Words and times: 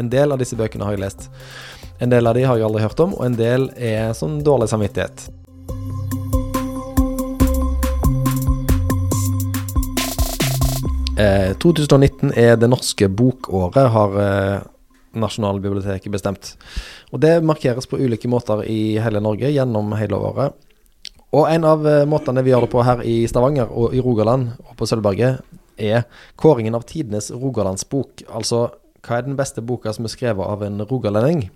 En 0.00 0.08
del 0.08 0.32
av 0.32 0.40
disse 0.40 0.56
bøkene 0.56 0.86
har 0.86 0.96
jeg 0.96 1.02
lest. 1.02 1.26
En 2.00 2.08
del 2.08 2.24
av 2.24 2.36
de 2.36 2.46
har 2.48 2.56
jeg 2.56 2.64
aldri 2.64 2.80
hørt 2.86 3.00
om, 3.04 3.12
og 3.18 3.26
en 3.26 3.36
del 3.36 3.68
er 3.76 4.14
sånn 4.16 4.38
dårlig 4.46 4.70
samvittighet. 4.72 5.26
Eh, 11.20 11.52
2019 11.60 12.32
er 12.32 12.56
det 12.56 12.70
norske 12.72 13.10
bokåret, 13.12 13.90
har 13.92 14.18
eh, 14.24 14.68
Nasjonalbiblioteket 15.20 16.12
bestemt. 16.14 16.54
Og 17.10 17.20
det 17.20 17.40
markeres 17.44 17.88
på 17.90 17.98
ulike 18.00 18.30
måter 18.30 18.62
i 18.64 18.96
hele 19.02 19.20
Norge 19.20 19.50
gjennom 19.52 19.92
hele 20.00 20.16
året. 20.16 20.56
Og 21.36 21.44
en 21.50 21.66
av 21.68 21.84
eh, 21.84 22.06
måtene 22.08 22.46
vi 22.46 22.54
gjør 22.54 22.64
det 22.64 22.72
på 22.72 22.86
her 22.86 23.04
i 23.04 23.18
Stavanger 23.28 23.68
og 23.68 23.92
i 23.92 24.00
Rogaland 24.00 24.54
og 24.64 24.78
på 24.78 24.88
Sølvberget, 24.88 25.44
er 25.80 26.04
kåringen 26.40 26.76
av 26.76 26.88
tidenes 26.88 27.30
rogalandsbok. 27.32 28.24
Altså 28.36 28.68
hva 29.06 29.18
er 29.18 29.26
den 29.26 29.38
beste 29.38 29.62
boka 29.64 29.92
som 29.96 30.06
er 30.08 30.12
skrevet 30.12 30.46
av 30.46 30.62
en 30.66 30.82
rogalending 30.86 31.46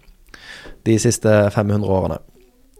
de 0.87 0.97
siste 0.99 1.31
500 1.55 1.89
årene? 1.89 2.19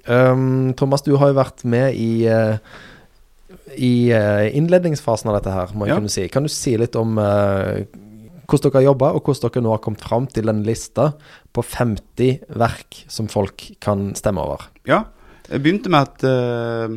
Um, 0.07 0.75
Thomas, 0.77 1.03
du 1.03 1.15
har 1.17 1.33
jo 1.33 1.39
vært 1.39 1.65
med 1.65 1.97
i 1.97 2.27
uh, 2.29 2.57
i 3.81 4.13
uh, 4.13 4.45
innledningsfasen 4.55 5.31
av 5.31 5.39
dette 5.39 5.53
her, 5.55 5.73
må 5.75 5.87
jeg 5.87 5.95
Ja. 5.95 6.01
kunne 6.01 6.13
si. 6.13 6.29
Kan 6.29 6.45
du 6.45 6.53
si 6.53 6.77
litt 6.77 6.97
om 6.97 7.17
uh, 7.19 7.81
hvordan 8.45 8.71
dere 8.71 8.81
har 8.81 8.89
jobba, 8.91 9.11
og 9.15 9.25
hvordan 9.25 9.51
dere 9.51 9.65
nå 9.65 9.73
har 9.73 9.83
kommet 9.85 10.05
fram 10.05 10.27
til 10.29 10.49
en 10.53 10.63
lista 10.67 11.13
på 11.55 11.63
50 11.65 12.45
verk 12.61 13.05
som 13.09 13.29
folk 13.29 13.65
kan 13.81 14.13
stemme 14.19 14.43
over? 14.45 14.69
Ja, 14.89 15.05
jeg 15.49 15.63
begynte 15.65 15.93
med 15.93 16.09
at 16.09 16.25
eh, 16.29 16.95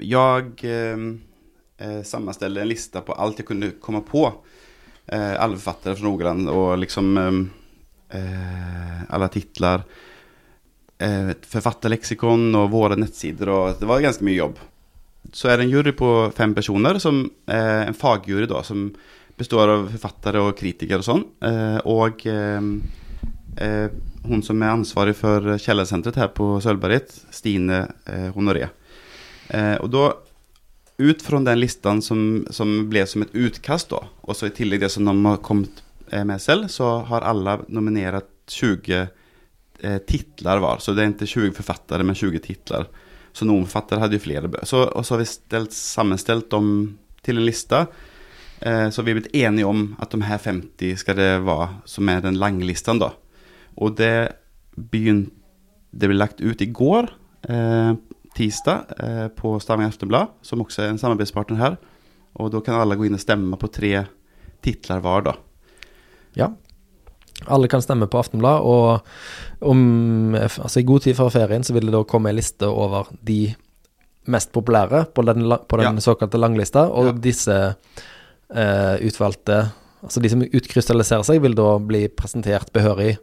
jeg 0.00 0.52
eh, 0.64 1.02
eh, 1.78 2.02
en 2.02 2.68
lista 2.68 3.02
på 3.04 3.16
alt 3.16 3.40
jeg 3.40 3.48
kunne 3.48 3.72
komme 3.80 4.02
på. 4.04 4.24
Eh, 5.08 5.34
alle 5.40 5.56
forfattere 5.56 5.96
fra 5.96 6.06
Rogaland 6.06 6.50
og 6.52 6.78
liksom 6.82 7.12
eh, 7.16 7.38
eh, 8.18 9.04
alle 9.08 9.28
titler. 9.32 9.84
Eh, 10.98 11.30
forfatterleksikon 11.48 12.50
og 12.58 12.72
våre 12.74 12.98
nettsider 12.98 13.52
og 13.54 13.78
det 13.80 13.88
var 13.88 14.02
ganske 14.04 14.26
mye 14.26 14.40
jobb. 14.40 14.58
Så 15.32 15.50
er 15.50 15.58
det 15.58 15.66
en 15.68 15.72
jury 15.72 15.92
på 15.96 16.10
fem 16.36 16.54
personer, 16.56 16.98
som, 16.98 17.24
eh, 17.46 17.86
en 17.86 17.96
fagjury 17.96 18.46
da, 18.48 18.62
som 18.64 18.88
består 19.38 19.70
av 19.70 19.88
forfattere 19.92 20.42
og 20.42 20.56
kritikere 20.58 21.02
og 21.02 21.06
sånn. 21.06 21.24
Eh, 21.44 21.78
og 21.88 22.24
eh, 22.26 22.68
eh, 23.64 23.98
hun 24.28 24.42
som 24.44 24.62
er 24.62 24.74
ansvarig 24.74 25.14
for 25.16 25.54
kjellersenteret 25.62 26.18
her 26.20 26.32
på 26.36 26.56
Sølvberget, 26.64 27.14
Stine 27.32 27.86
Honoré. 28.34 28.66
Og 29.80 29.86
da, 29.88 30.02
ut 30.98 31.22
fra 31.22 31.40
den 31.40 31.60
listan 31.60 32.02
som, 32.02 32.46
som 32.50 32.88
ble 32.90 33.04
som 33.06 33.22
et 33.22 33.34
utkast, 33.34 33.92
da, 33.92 34.02
og 34.22 34.36
så 34.36 34.48
i 34.48 34.54
tillegg 34.54 34.82
det 34.82 34.90
som 34.90 35.06
de 35.06 35.14
har 35.24 35.38
kommet 35.46 35.82
eh, 36.10 36.24
med 36.26 36.42
selv, 36.42 36.66
så 36.72 36.98
har 37.06 37.26
alle 37.26 37.60
nominert 37.68 38.28
20 38.50 38.96
eh, 38.98 39.98
titler 40.08 40.62
var. 40.64 40.82
Så 40.82 40.94
det 40.94 41.04
er 41.04 41.14
ikke 41.14 41.30
20 41.30 41.54
forfattere, 41.60 42.06
men 42.06 42.18
20 42.18 42.42
titler. 42.42 42.88
Så 43.32 43.46
noen 43.46 43.66
forfattere 43.68 44.02
hadde 44.02 44.18
jo 44.18 44.24
flere 44.24 44.50
bøker. 44.50 44.66
Og 44.90 45.06
så 45.06 45.14
har 45.14 45.22
vi 45.22 45.30
stelt, 45.30 45.74
sammenstelt 45.76 46.50
dem 46.50 46.70
til 47.22 47.38
en 47.38 47.46
liste. 47.46 47.84
Eh, 48.60 48.88
så 48.90 49.04
vi 49.04 49.12
har 49.12 49.20
blitt 49.20 49.36
enige 49.36 49.68
om 49.68 49.92
at 50.02 50.10
de 50.10 50.22
her 50.26 50.42
50 50.42 50.98
skal 51.04 51.18
det 51.18 51.30
være, 51.46 51.70
som 51.86 52.10
er 52.10 52.24
den 52.24 52.40
lange 52.40 52.66
listan, 52.66 52.98
da. 52.98 53.12
Og 53.78 53.96
det 53.98 54.34
begynte 54.74 55.34
Det 55.88 56.04
ble 56.04 56.18
lagt 56.18 56.42
ut 56.44 56.60
i 56.60 56.66
går, 56.68 57.06
eh, 57.48 57.94
tirsdag, 58.38 58.94
eh, 59.02 59.26
på 59.34 59.56
Stavanger 59.62 59.90
Aftenblad, 59.92 60.32
som 60.46 60.62
også 60.62 60.84
er 60.84 60.92
en 60.94 61.00
samarbeidspartner 61.02 61.58
her. 61.60 61.76
Og 62.38 62.52
da 62.54 62.60
kan 62.62 62.78
alle 62.78 62.96
gå 62.98 63.08
inn 63.08 63.16
og 63.18 63.22
stemme 63.22 63.58
på 63.58 63.70
tre 63.74 64.06
titler 64.64 65.02
hver, 65.02 65.24
da. 65.26 65.34
Ja. 66.38 66.50
Alle 67.46 67.68
kan 67.70 67.82
stemme 67.82 68.08
på 68.10 68.18
Aftenblad, 68.18 68.62
og 68.66 69.02
om, 69.62 70.34
altså 70.34 70.80
i 70.80 70.86
god 70.86 71.04
tid 71.06 71.14
før 71.18 71.30
ferien 71.34 71.62
så 71.66 71.74
vil 71.76 71.86
det 71.86 71.94
da 71.94 72.02
komme 72.06 72.30
ei 72.32 72.38
liste 72.38 72.66
over 72.66 73.10
de 73.26 73.54
mest 74.28 74.50
populære 74.52 75.06
på 75.14 75.24
den, 75.24 75.46
på 75.68 75.78
den 75.80 75.94
Ja. 75.98 76.04
såkalte 76.04 76.38
langlista, 76.38 76.88
og 76.90 77.06
Ja. 77.06 77.12
disse 77.12 77.74
eh, 78.54 78.96
utvalgte 79.06 79.72
Altså 80.00 80.20
de 80.22 80.28
som 80.30 80.42
utkrystalliserer 80.42 81.24
seg, 81.26 81.40
vil 81.42 81.54
da 81.58 81.76
bli 81.78 82.06
presentert 82.06 82.72
behørig 82.72 83.16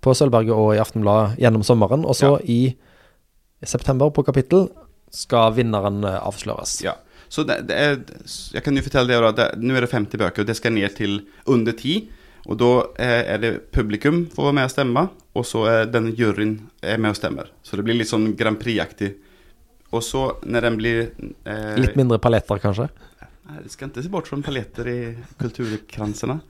på 0.00 0.14
Sølvberget 0.16 0.54
og 0.56 0.70
i 0.74 0.78
Aftenbladet 0.80 1.36
gjennom 1.42 1.62
sommeren, 1.62 2.06
og 2.06 2.14
så 2.16 2.40
i 2.42 2.74
september 3.64 4.10
på 4.12 4.24
kapittel 4.26 4.68
skal 5.12 5.54
vinneren 5.56 6.04
eh, 6.04 6.20
avsløres. 6.20 6.80
Ja. 6.84 6.96
Så 7.28 7.42
det, 7.46 7.62
det 7.70 7.76
er, 7.76 7.96
jeg 8.54 8.62
kan 8.62 8.76
jo 8.76 8.84
fortelle 8.86 9.10
dere 9.10 9.32
at 9.32 9.58
nå 9.58 9.74
er 9.74 9.86
det 9.86 9.92
50 9.92 10.20
bøker, 10.20 10.44
og 10.44 10.48
det 10.48 10.56
skal 10.58 10.74
ned 10.76 10.94
til 10.98 11.20
under 11.50 11.74
10. 11.74 12.06
Og 12.46 12.58
da 12.60 12.72
eh, 13.02 13.22
er 13.34 13.40
det 13.42 13.52
publikum 13.74 14.26
får 14.30 14.48
være 14.48 14.58
med 14.58 14.68
og 14.68 14.74
stemme, 14.74 15.06
og 15.36 15.46
så 15.48 15.64
er 15.70 15.90
den 15.90 16.12
juryen 16.14 16.58
er 16.82 17.00
med 17.02 17.16
og 17.16 17.18
stemmer. 17.18 17.50
Så 17.66 17.78
det 17.78 17.86
blir 17.86 17.98
litt 17.98 18.12
sånn 18.12 18.30
Grand 18.38 18.60
Prix-aktig. 18.60 19.16
Og 19.94 20.02
så 20.02 20.28
når 20.46 20.68
den 20.68 20.78
blir 20.78 21.02
eh, 21.02 21.74
Litt 21.80 21.98
mindre 21.98 22.20
paletter, 22.22 22.60
kanskje? 22.62 22.88
Nei, 23.46 23.60
det 23.62 23.72
skal 23.74 23.90
ikke 23.90 24.02
se 24.04 24.12
bort 24.12 24.30
fra 24.30 24.38
paletter 24.42 24.90
i 24.90 24.98
kulturkransene. 25.40 26.40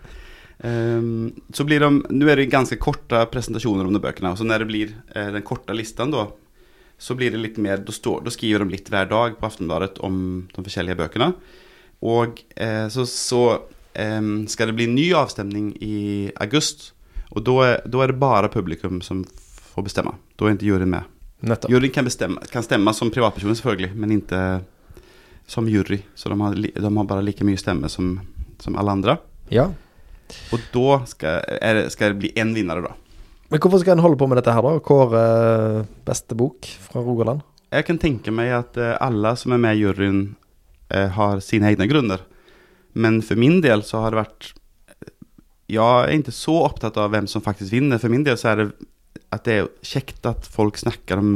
Um, 0.56 1.34
så 1.52 1.66
blir 1.68 1.82
de, 1.84 1.88
Nå 2.16 2.28
er 2.32 2.40
det 2.40 2.46
ganske 2.48 2.78
korte 2.80 3.18
presentasjoner 3.28 3.84
om 3.88 3.92
de 3.92 4.00
bøkene. 4.00 4.32
Og 4.32 4.40
så 4.40 4.46
når 4.48 4.64
det 4.64 4.68
blir 4.70 4.94
eh, 5.14 5.32
den 5.32 5.44
korte 5.44 5.76
listen, 5.76 6.12
då 6.12 6.28
så 6.98 7.14
blir 7.14 7.30
det 7.34 7.42
litt 7.42 7.58
mer, 7.60 7.82
Da, 7.84 7.92
skriver 8.32 8.64
de 8.64 8.72
litt 8.72 8.90
hver 8.90 9.08
dag 9.10 9.38
på 9.38 9.46
Aftenbladet 9.46 9.98
om 10.04 10.46
de 10.52 10.64
forskjellige 10.64 10.98
bøkene. 10.98 11.32
Og 12.06 12.40
eh, 12.56 12.86
så, 12.92 13.06
så 13.08 13.42
eh, 13.94 14.22
skal 14.48 14.70
det 14.70 14.78
bli 14.78 14.86
ny 14.90 15.10
avstemning 15.16 15.72
i 15.80 16.30
august 16.44 16.92
Og 17.32 17.42
da 17.44 17.76
er 17.76 18.12
det 18.12 18.20
bare 18.20 18.52
publikum 18.52 19.02
som 19.02 19.24
får 19.74 19.84
bestemme. 19.90 20.16
Da 20.36 20.46
er 20.46 20.56
ikke 20.56 20.70
juryen 20.70 20.92
med. 20.92 21.12
Nettopp. 21.44 21.70
Juryen 21.70 21.92
kan, 21.92 22.06
bestemme, 22.06 22.40
kan 22.48 22.64
stemme 22.64 22.94
som 22.96 23.10
privatpersoner 23.12 23.58
selvfølgelig, 23.58 23.92
men 23.92 24.14
ikke 24.16 24.42
som 25.46 25.68
jury. 25.68 26.00
Så 26.14 26.30
de 26.32 26.40
har, 26.40 26.54
de 26.54 26.96
har 26.96 27.08
bare 27.10 27.24
like 27.24 27.44
mye 27.44 27.60
stemme 27.60 27.90
som, 27.92 28.14
som 28.62 28.78
alle 28.80 28.94
andre. 28.96 29.18
Ja. 29.52 29.68
Og 30.54 30.62
da 30.72 31.00
skal, 31.10 31.42
er 31.60 31.80
det, 31.80 31.90
skal 31.94 32.14
det 32.14 32.22
bli 32.24 32.32
én 32.40 32.54
vinner, 32.56 32.80
da. 32.82 32.94
Men 33.50 33.62
hvorfor 33.62 33.82
skal 33.82 33.96
en 33.96 34.02
holde 34.02 34.18
på 34.18 34.26
med 34.26 34.40
dette 34.40 34.54
her, 34.54 34.64
da? 34.64 34.80
Kåre 34.82 35.22
eh, 35.22 35.84
beste 36.06 36.34
bok 36.38 36.66
fra 36.82 37.02
Rogaland? 37.04 37.44
Jeg 37.70 37.86
kan 37.86 38.00
tenke 38.02 38.34
meg 38.34 38.50
at 38.54 38.78
eh, 38.80 38.96
alle 39.02 39.34
som 39.38 39.54
er 39.54 39.62
med 39.62 39.78
i 39.78 39.84
juryen, 39.84 40.20
eh, 40.90 41.06
har 41.14 41.42
sine 41.44 41.70
egne 41.70 41.86
grunner. 41.90 42.24
Men 42.98 43.20
for 43.22 43.38
min 43.38 43.60
del 43.62 43.84
så 43.86 44.02
har 44.02 44.14
det 44.14 44.22
vært 44.22 44.52
Jeg 45.66 45.82
er 45.82 46.12
ikke 46.14 46.32
så 46.34 46.60
opptatt 46.62 46.96
av 47.02 47.10
hvem 47.10 47.26
som 47.26 47.42
faktisk 47.42 47.74
vinner. 47.74 47.98
For 47.98 48.10
min 48.10 48.24
del 48.26 48.38
så 48.38 48.52
er 48.52 48.60
det 48.60 48.68
at 49.34 49.46
det 49.46 49.56
er 49.58 49.70
kjekt 49.82 50.26
at 50.28 50.46
folk 50.46 50.78
snakker 50.78 51.18
om 51.18 51.32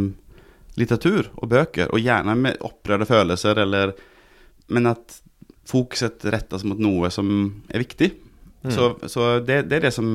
litteratur 0.79 1.33
og 1.35 1.51
bøker, 1.51 1.91
og 1.91 2.01
gjerne 2.01 2.37
med 2.39 2.63
opprørte 2.65 3.09
følelser, 3.11 3.59
eller 3.59 3.95
Men 4.71 4.87
at 4.87 5.17
fokuset 5.67 6.23
rettes 6.31 6.63
mot 6.63 6.79
noe 6.79 7.11
som 7.11 7.27
er 7.75 7.83
viktig. 7.83 8.13
Så, 8.69 8.91
så 9.09 9.39
det, 9.41 9.63
det 9.71 9.79
er 9.79 9.87
det 9.87 9.95
som 9.97 10.09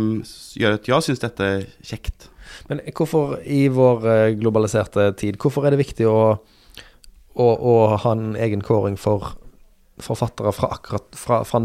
gjør 0.54 0.78
at 0.78 0.88
jeg 0.90 1.06
syns 1.08 1.24
dette 1.24 1.46
er 1.50 1.64
kjekt. 1.82 2.28
Men 2.70 2.82
hvorfor 2.94 3.40
i 3.42 3.66
vår 3.74 4.06
eh, 4.12 4.36
globaliserte 4.38 5.08
tid, 5.18 5.40
hvorfor 5.42 5.66
er 5.66 5.74
det 5.74 5.82
viktig 5.82 6.06
å, 6.10 6.20
å, 6.38 7.48
å 7.48 7.74
ha 8.04 8.14
en 8.14 8.36
egen 8.38 8.62
kåring 8.66 9.00
for 9.02 9.34
forfattere 10.04 10.52
fra 10.54 10.70
akkurat 10.76 11.18
fra, 11.18 11.42
fra 11.48 11.62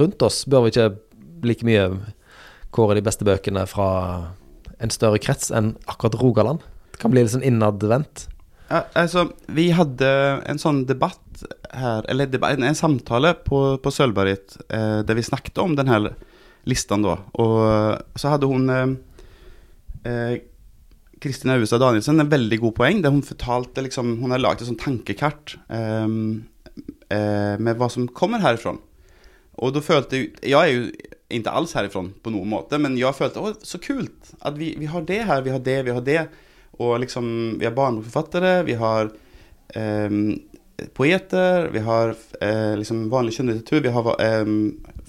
rundt 0.00 0.24
oss? 0.26 0.42
Bør 0.50 0.66
vi 0.66 0.74
ikke 0.74 0.88
like 1.46 1.68
mye 1.68 1.86
kåre 2.74 2.98
de 2.98 3.04
beste 3.06 3.26
bøkene 3.26 3.62
fra 3.70 3.88
en 4.82 4.92
større 4.92 5.22
krets 5.22 5.52
enn 5.54 5.76
akkurat 5.86 6.18
Rogaland? 6.18 6.64
Det 6.90 7.04
kan 7.04 7.14
bli 7.14 7.22
litt 7.22 7.36
sånn 7.36 7.46
innadvendt. 7.46 8.26
Altså, 8.68 9.28
vi 9.54 9.68
hadde 9.76 10.08
en 10.50 10.58
sånn 10.58 10.82
debatt 10.88 11.44
her, 11.70 12.06
eller 12.10 12.30
debatt, 12.30 12.58
en, 12.58 12.78
samtale 12.78 13.34
på, 13.46 13.60
på 13.82 13.92
Sølvberget, 13.94 14.56
eh, 14.74 15.02
der 15.06 15.18
vi 15.18 15.22
snakket 15.26 15.60
om 15.62 15.76
den 15.78 15.90
her 15.90 16.08
listan 16.66 17.04
da. 17.04 17.18
Og 17.38 18.18
så 18.18 18.32
hadde 18.32 18.50
hun 18.50 18.72
eh, 18.72 18.96
eh, 20.10 20.34
Kristin 21.22 21.54
Austad 21.54 21.80
Danielsen 21.80 22.20
en 22.20 22.32
veldig 22.32 22.58
god 22.64 22.74
poeng, 22.80 23.02
der 23.04 23.14
hun 23.14 23.24
fortalte 23.24 23.84
liksom, 23.86 24.16
hun 24.22 24.34
har 24.34 24.42
laget 24.42 24.64
et 24.64 24.70
sånt 24.70 24.82
tankekart 24.82 25.56
eh, 25.70 26.08
eh, 27.14 27.54
med 27.62 27.78
hva 27.78 27.90
som 27.92 28.08
kommer 28.08 28.42
herifrån. 28.42 28.82
Og 29.62 29.72
da 29.72 29.80
følte 29.84 30.18
jeg, 30.18 30.32
jeg 30.44 30.58
er 30.58 30.74
jo 30.74 30.88
ikke 31.36 31.54
alls 31.58 31.72
herifrån 31.74 32.12
på 32.22 32.32
noen 32.34 32.50
måte, 32.50 32.78
men 32.82 32.98
jeg 32.98 33.16
følte, 33.16 33.42
å, 33.42 33.54
så 33.64 33.80
kult, 33.82 34.34
at 34.42 34.58
vi, 34.58 34.74
vi 34.78 34.90
har 34.90 35.06
det 35.06 35.22
her, 35.26 35.46
vi 35.46 35.54
har 35.54 35.62
det, 35.62 35.78
vi 35.86 35.94
har 35.96 36.04
det. 36.04 36.20
Og 36.82 36.98
liksom, 37.00 37.28
vi 37.60 37.68
har 37.68 37.74
barnebokforfattere, 37.76 38.62
vi 38.66 38.76
har 38.80 39.10
eh, 39.68 40.18
poeter, 40.96 41.70
vi 41.72 41.82
har 41.86 42.14
eh, 42.40 42.74
liksom 42.76 43.06
vanlig 43.12 43.36
kjønnlitteratur, 43.36 43.80
vi 43.86 43.94
har 43.94 44.10
eh, 44.20 44.52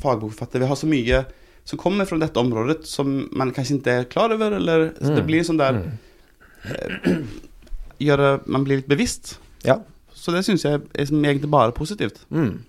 fagbokforfattere. 0.01 0.63
Vi 0.63 0.71
har 0.71 0.79
så 0.79 0.89
mye 0.89 1.25
som 1.67 1.79
kommer 1.79 2.05
fra 2.07 2.17
dette 2.17 2.39
området 2.39 2.85
som 2.87 3.27
man 3.35 3.51
kanskje 3.51 3.81
ikke 3.81 3.97
er 3.99 4.07
klar 4.07 4.31
over, 4.31 4.55
eller 4.55 4.93
så 5.01 5.11
det 5.17 5.25
blir 5.27 5.43
sånn 5.43 5.59
der 5.59 5.81
eh, 5.83 7.17
gjøre, 8.07 8.37
Man 8.45 8.63
blir 8.63 8.79
litt 8.79 8.87
bevisst. 8.91 9.35
Ja. 9.67 9.81
Så 10.13 10.31
det 10.31 10.45
syns 10.47 10.63
jeg 10.63 10.79
er 10.79 11.11
egentlig 11.11 11.51
bare 11.51 11.75
positivt. 11.75 12.23
Mm. 12.31 12.61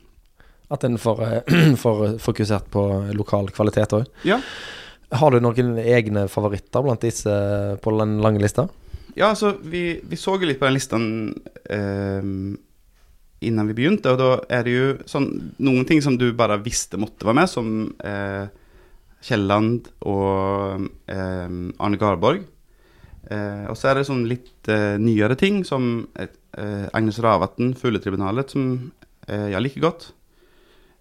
At 0.74 0.84
en 0.84 0.98
får, 0.98 1.22
eh, 1.28 1.76
får 1.84 2.18
fokusert 2.22 2.66
på 2.74 2.84
lokal 3.14 3.52
kvalitet 3.54 3.94
òg. 4.00 4.10
Ja. 4.26 4.40
Har 5.14 5.32
du 5.32 5.40
noen 5.40 5.78
egne 5.80 6.26
favoritter 6.28 6.84
blant 6.84 7.06
disse 7.06 7.32
på 7.80 7.94
den 7.96 8.18
lange 8.24 8.42
lista? 8.42 8.66
Ja, 9.18 9.32
altså, 9.32 9.56
vi, 9.66 9.98
vi 10.06 10.16
så 10.18 10.36
jo 10.38 10.46
litt 10.46 10.60
på 10.60 10.68
den 10.68 10.76
listen 10.76 11.06
eh, 11.66 12.28
innan 13.48 13.70
vi 13.70 13.74
begynte, 13.74 14.12
og 14.14 14.20
da 14.20 14.28
er 14.54 14.66
det 14.66 14.74
jo 14.74 14.86
sånn, 15.10 15.26
noen 15.62 15.86
ting 15.88 16.02
som 16.04 16.18
du 16.18 16.28
bare 16.38 16.60
visste 16.62 17.00
måtte 17.00 17.26
være 17.26 17.38
med, 17.40 17.50
som 17.50 17.72
eh, 18.06 18.46
Kielland 19.26 19.90
og 20.06 20.86
eh, 21.10 21.48
Arne 21.82 21.98
Garborg. 21.98 22.44
Eh, 23.28 23.64
og 23.68 23.74
så 23.78 23.90
er 23.90 23.98
det 23.98 24.06
sånn 24.08 24.22
litt 24.30 24.70
eh, 24.70 24.94
nyere 25.02 25.36
ting, 25.38 25.64
som 25.66 26.06
eh, 26.18 26.30
Agnes 26.94 27.18
Ravatn, 27.22 27.74
'Fugletribunalet', 27.78 28.54
som 28.54 28.70
eh, 29.26 29.50
jeg 29.54 29.64
liker 29.64 29.84
godt. 29.88 30.12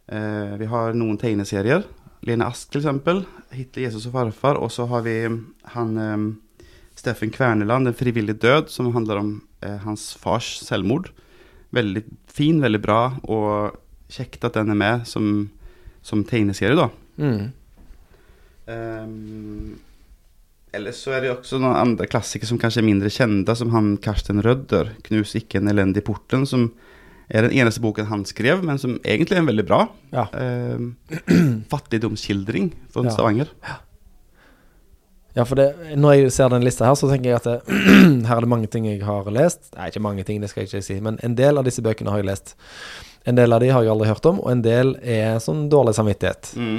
Vi 0.07 0.67
har 0.71 0.93
noen 0.95 1.17
tegneserier. 1.19 1.81
Lene 2.23 2.45
Ask, 2.47 2.69
til 2.71 2.79
eksempel. 2.79 3.25
'Hitler, 3.51 3.89
Jesus 3.89 4.05
og 4.07 4.13
farfar'. 4.13 4.59
Og 4.63 4.71
så 4.71 4.85
har 4.87 5.01
vi 5.03 5.17
han 5.73 5.97
eh, 5.99 6.27
Steffen 6.97 7.29
Kverneland, 7.31 7.87
'En 7.87 7.93
frivillig 7.93 8.39
død', 8.41 8.69
som 8.69 8.91
handler 8.93 9.17
om 9.21 9.41
eh, 9.61 9.77
hans 9.85 10.13
fars 10.19 10.59
selvmord. 10.65 11.11
Veldig 11.73 12.03
fin, 12.27 12.61
veldig 12.61 12.81
bra, 12.81 13.01
og 13.23 13.77
kjekt 14.09 14.43
at 14.47 14.53
den 14.53 14.69
er 14.71 14.75
med 14.79 15.05
som, 15.07 15.49
som 16.01 16.23
tegneserie, 16.23 16.75
da. 16.75 16.89
Mm. 17.17 17.51
Um, 18.67 19.79
ellers 20.75 20.99
så 21.03 21.15
er 21.15 21.23
det 21.23 21.31
også 21.31 21.59
noen 21.61 21.77
andre 21.79 22.07
klassikere 22.09 22.49
som 22.49 22.59
kanskje 22.59 22.81
er 22.83 22.87
mindre 22.89 23.11
kjente, 23.13 23.55
som 23.55 23.71
han 23.75 23.97
Karsten 23.97 24.41
Rødder, 24.43 24.93
'Knus 25.03 25.35
ikke 25.39 25.61
en 25.61 25.71
elendig 25.71 26.03
porten', 26.03 26.45
som 26.45 26.71
er 27.29 27.43
den 27.43 27.51
eneste 27.59 27.81
boken 27.83 28.07
han 28.07 28.23
skrev, 28.25 28.63
men 28.63 28.77
som 28.79 28.99
egentlig 29.03 29.35
er 29.35 29.41
en 29.43 29.49
veldig 29.49 29.65
bra. 29.67 29.81
Ja. 30.13 30.27
Um, 30.31 30.95
fattigdomsskildring 31.73 32.71
fra 32.93 33.03
Ja. 33.03 33.11
Stavanger. 33.11 33.47
Ja, 33.67 33.75
for 35.45 35.59
det, 35.59 35.97
når 35.99 36.13
jeg 36.15 36.31
ser 36.33 36.49
den 36.49 36.63
lista 36.65 36.87
her, 36.87 36.95
så 36.97 37.09
tenker 37.11 37.29
jeg 37.29 37.41
at 37.41 37.49
det, 37.49 37.57
her 38.29 38.37
er 38.37 38.45
det 38.45 38.49
mange 38.49 38.69
ting 38.71 38.87
jeg 38.87 39.03
har 39.05 39.27
lest. 39.33 39.67
Nei, 39.75 39.91
ikke 39.91 40.01
mange 40.01 40.23
ting, 40.25 40.39
det 40.41 40.49
skal 40.49 40.63
jeg 40.63 40.71
ikke 40.71 40.85
si, 40.87 40.97
men 41.03 41.19
en 41.25 41.35
del 41.37 41.59
av 41.59 41.67
disse 41.67 41.83
bøkene 41.85 42.13
har 42.13 42.23
jeg 42.23 42.29
lest. 42.31 42.55
En 43.27 43.35
del 43.35 43.51
av 43.53 43.59
de 43.61 43.69
har 43.69 43.83
jeg 43.83 43.91
aldri 43.91 44.07
hørt 44.07 44.25
om, 44.29 44.39
og 44.39 44.49
en 44.53 44.63
del 44.63 44.95
er 45.03 45.37
sånn 45.43 45.65
dårlig 45.69 45.97
samvittighet. 45.97 46.53
Mm. 46.55 46.77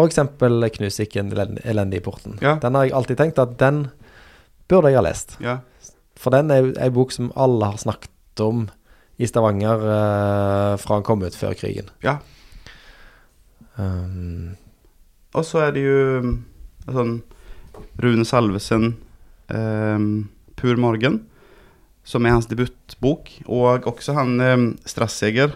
Eksempel 0.00 0.64
'Knus 0.72 1.00
ikke 1.04 1.20
en 1.20 1.58
elendig 1.60 2.00
i 2.00 2.04
porten'. 2.06 2.38
Ja. 2.40 2.56
Den 2.62 2.74
har 2.74 2.88
jeg 2.88 2.96
alltid 2.96 3.20
tenkt 3.20 3.38
at 3.38 3.58
den 3.60 3.90
burde 4.68 4.88
jeg 4.88 4.96
ha 4.96 5.04
lest. 5.04 5.36
Ja. 5.44 5.58
For 6.16 6.32
den 6.32 6.50
er 6.50 6.72
ei 6.80 6.90
bok 6.90 7.12
som 7.12 7.30
alle 7.36 7.72
har 7.72 7.78
snakket 7.78 8.40
om 8.40 8.68
i 9.20 9.28
Stavanger 9.28 9.76
uh, 9.84 10.76
fra 10.80 10.96
han 10.96 11.04
kom 11.04 11.22
ut 11.22 11.36
før 11.36 11.54
krigen. 11.54 11.90
ja. 12.02 12.18
Um, 13.78 14.56
Og 15.32 15.44
så 15.46 15.60
er 15.68 15.70
det 15.72 15.82
jo 15.84 16.00
sånn 16.20 16.40
sånn 16.92 17.12
Rune 18.02 18.24
Salvesen, 18.24 18.96
um, 19.48 20.28
'Pur 20.56 20.76
morgen', 20.76 21.20
som 22.04 22.26
er 22.26 22.36
hans 22.36 22.46
debutbok. 22.46 23.30
Og 23.46 23.86
også 23.86 24.14
han 24.16 24.40
um, 24.40 24.78
Strasseger 24.86 25.54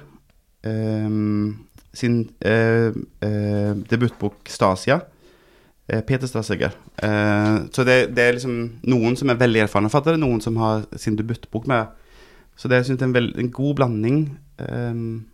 um, 0.64 1.66
sin 1.94 2.30
eh, 2.40 2.92
eh, 3.22 3.74
debutbok 3.90 4.48
'Stasia'. 4.48 5.00
Eh, 5.86 6.00
Peter 6.00 6.26
Strasseger. 6.26 6.72
Eh, 6.96 7.56
så 7.72 7.84
det, 7.84 8.16
det 8.16 8.24
er 8.24 8.36
liksom 8.38 8.80
noen 8.88 9.16
som 9.20 9.28
er 9.28 9.40
veldig 9.40 9.66
erfarne 9.66 9.90
forfattere, 9.92 10.20
noen 10.20 10.40
som 10.40 10.56
har 10.56 10.86
sin 10.96 11.16
debutbok 11.16 11.68
med. 11.68 11.92
Så 12.56 12.70
det 12.72 12.84
synes 12.84 12.96
jeg 12.96 13.04
er 13.04 13.10
en, 13.10 13.16
veld, 13.16 13.34
en 13.38 13.50
god 13.52 13.74
blanding. 13.76 14.18
Um, 14.58 15.26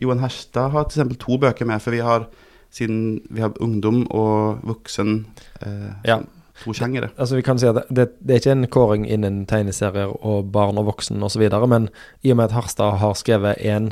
Johan 0.00 0.22
Herstad 0.22 0.70
har 0.72 0.86
eksempel 0.86 1.18
to 1.20 1.36
bøker 1.42 1.68
med, 1.68 1.82
for 1.82 1.92
vi 1.92 2.00
har 2.04 2.28
siden 2.76 3.20
vi 3.32 3.40
har 3.44 3.56
ungdom 3.64 4.02
og 4.12 4.60
voksen 4.68 5.22
eh, 5.64 5.92
Ja. 6.04 6.18
to 6.64 6.72
sjangere. 6.76 7.10
altså 7.18 7.36
vi 7.36 7.42
kan 7.44 7.58
si 7.60 7.66
at 7.68 7.82
det, 7.90 8.10
det 8.20 8.34
er 8.36 8.40
ikke 8.42 8.52
en 8.56 8.66
kåring 8.72 9.06
innen 9.08 9.42
tegneserier 9.48 10.12
og 10.24 10.50
barn 10.52 10.78
og 10.80 10.86
voksen 10.92 11.22
osv., 11.24 11.48
men 11.68 11.88
i 12.24 12.30
og 12.32 12.36
med 12.40 12.50
at 12.50 12.56
Harstad 12.56 12.98
har 13.00 13.14
skrevet 13.18 13.56
en 13.64 13.90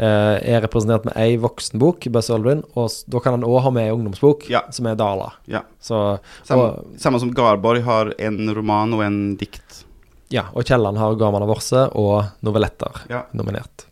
eh, 0.00 0.38
er 0.54 0.62
representert 0.64 1.04
med 1.04 1.14
ei 1.20 1.36
voksenbok, 1.36 2.06
Buzz 2.14 2.30
Aldrin, 2.32 2.62
og 2.74 2.90
da 3.10 3.20
kan 3.20 3.34
han 3.36 3.44
òg 3.44 3.60
ha 3.66 3.70
med 3.74 3.84
ei 3.88 3.92
ungdomsbok, 3.94 4.48
Ja. 4.50 4.62
som 4.72 4.86
er 4.86 4.94
Dala. 4.96 5.32
Ja. 5.46 5.60
Så, 5.80 6.18
Samme, 6.44 6.62
og, 6.62 6.86
samme 6.98 7.20
som 7.20 7.34
Garborg 7.34 7.82
har 7.84 8.14
en 8.18 8.48
roman 8.54 8.94
og 8.96 9.02
en 9.04 9.36
dikt. 9.36 9.84
ja, 10.30 10.46
og 10.54 10.64
Kielland 10.64 10.96
har 10.98 11.14
Garman 11.20 11.42
av 11.42 11.48
Vorse 11.52 11.88
og 11.94 12.24
novelletter 12.42 13.02
Ja. 13.10 13.24
nominert. 13.34 13.86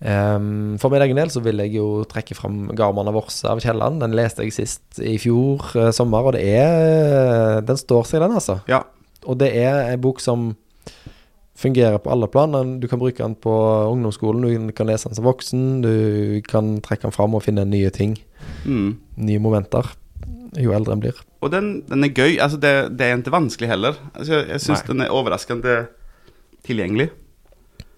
Ehm, 0.00 0.78
for 0.80 0.88
min 0.88 1.02
egen 1.04 1.18
del 1.18 1.28
så 1.28 1.42
vil 1.44 1.60
jeg 1.60 1.74
jo 1.76 2.04
trekke 2.08 2.32
fram 2.38 2.70
Garman 2.76 3.10
av 3.10 3.18
Vorse 3.18 3.44
av 3.50 3.60
Kielland. 3.60 4.00
Den 4.00 4.14
leste 4.16 4.46
jeg 4.46 4.54
sist 4.56 5.00
i 5.04 5.18
fjor 5.20 5.60
uh, 5.76 5.90
sommer, 5.92 6.30
og 6.30 6.36
det 6.38 6.44
er 6.56 7.60
Den 7.66 7.76
står 7.76 8.06
seg, 8.08 8.22
den, 8.24 8.32
altså. 8.38 8.60
Ja. 8.70 8.82
Og 9.28 9.36
det 9.42 9.50
er 9.60 9.90
en 9.92 10.00
bok 10.00 10.22
som 10.24 10.54
fungerer 11.60 11.98
på 12.00 12.08
alle 12.08 12.24
plan. 12.32 12.78
Du 12.80 12.86
kan 12.88 12.98
bruke 12.98 13.20
den 13.20 13.34
på 13.36 13.52
ungdomsskolen, 13.92 14.46
du 14.48 14.72
kan 14.72 14.88
lese 14.88 15.10
den 15.10 15.18
som 15.18 15.26
voksen, 15.28 15.82
du 15.84 16.40
kan 16.48 16.78
trekke 16.80 17.04
den 17.04 17.12
fram 17.12 17.36
og 17.36 17.44
finne 17.44 17.66
nye 17.68 17.90
ting, 17.92 18.16
Mm. 18.64 18.96
nye 19.20 19.38
momenter, 19.38 19.84
jo 20.56 20.72
eldre 20.72 20.94
en 20.96 21.00
blir. 21.02 21.18
Og 21.44 21.50
den, 21.52 21.82
den 21.88 22.04
er 22.04 22.08
gøy. 22.08 22.38
Altså 22.40 22.56
det, 22.56 22.72
det 22.96 23.04
er 23.06 23.18
ikke 23.20 23.32
vanskelig 23.34 23.68
heller. 23.68 23.98
Altså 24.14 24.32
jeg 24.38 24.48
jeg 24.48 24.60
syns 24.64 24.82
den 24.88 25.00
er 25.04 25.12
overraskende 25.12 25.76
tilgjengelig. 26.64 27.10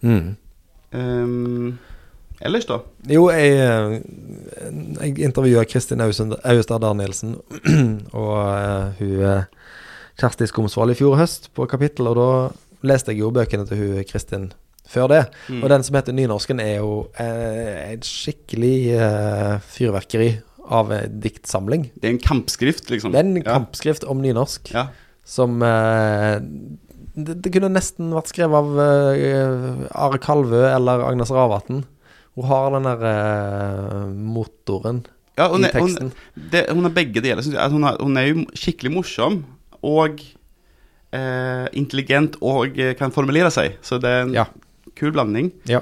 Ehm, 0.03 1.79
ellers, 2.45 2.67
da? 2.69 2.81
Jo, 3.11 3.29
jeg, 3.31 3.53
eh, 3.59 4.01
jeg 5.01 5.19
intervjua 5.29 5.65
Kristin 5.69 6.03
Austad 6.03 6.81
Danielsen 6.83 7.37
og 8.19 8.33
uh, 8.39 8.93
hun 8.99 9.15
eh, 9.23 9.45
Kjersti 10.21 10.47
Skomsvold 10.51 10.93
i 10.93 10.99
fjor 10.99 11.17
høst 11.21 11.51
på 11.57 11.67
kapittel, 11.71 12.11
og 12.11 12.19
da 12.19 12.29
leste 12.87 13.13
jeg 13.15 13.23
jo 13.23 13.31
bøkene 13.35 13.65
til 13.69 13.81
hun 13.81 14.05
Kristin 14.11 14.51
før 14.93 15.07
det. 15.09 15.21
Mm. 15.49 15.63
Og 15.63 15.71
den 15.73 15.85
som 15.87 15.97
heter 15.97 16.13
Nynorsken, 16.17 16.61
er 16.61 16.81
jo 16.83 17.07
eh, 17.23 17.95
et 17.95 18.05
skikkelig 18.05 18.77
eh, 18.99 19.55
fyrverkeri 19.73 20.33
av 20.73 20.91
en 20.95 21.17
diktsamling. 21.23 21.89
Det 21.97 22.09
er 22.11 22.15
en 22.17 22.23
kampskrift, 22.23 22.91
liksom. 22.93 23.15
Det 23.15 23.23
er 23.23 23.27
en 23.29 23.37
Ja. 23.41 23.47
kampskrift 23.57 24.05
om 24.05 24.21
nynorsk 24.23 24.71
Ja. 24.75 24.89
som 25.25 25.63
eh, 25.63 26.41
det, 27.15 27.39
det 27.45 27.53
kunne 27.55 27.73
nesten 27.73 28.13
vært 28.15 28.31
skrevet 28.33 28.57
av 28.57 28.79
eh, 28.83 29.89
Are 29.95 30.21
Kalvø 30.23 30.63
eller 30.69 31.03
Agnes 31.09 31.31
Ravatn. 31.35 31.83
Hun 32.37 32.47
har 32.49 32.71
den 32.73 32.87
der 32.89 33.03
eh, 33.09 34.13
motoren 34.17 35.03
Ja, 35.39 35.49
hun, 35.53 35.65
i 35.65 35.69
er, 35.69 35.79
hun, 35.81 35.89
teksten. 35.89 36.13
det, 36.53 36.67
hun 36.71 36.85
har 36.87 36.93
begge 36.97 37.21
deler. 37.25 37.43
synes 37.45 37.57
jeg. 37.59 37.71
Hun, 37.73 37.85
er, 37.89 37.97
hun 38.01 38.17
er 38.21 38.27
jo 38.31 38.45
skikkelig 38.57 38.93
morsom 38.95 39.43
og 39.83 40.21
eh, 41.13 41.67
intelligent 41.77 42.37
og 42.41 42.79
eh, 42.79 42.95
kan 42.97 43.13
formulere 43.13 43.51
seg. 43.53 43.79
Så 43.85 43.99
det 44.01 44.11
er 44.11 44.23
en 44.27 44.35
Ja. 44.37 44.47
kul 44.97 45.13
blanding. 45.13 45.51
Ja. 45.69 45.81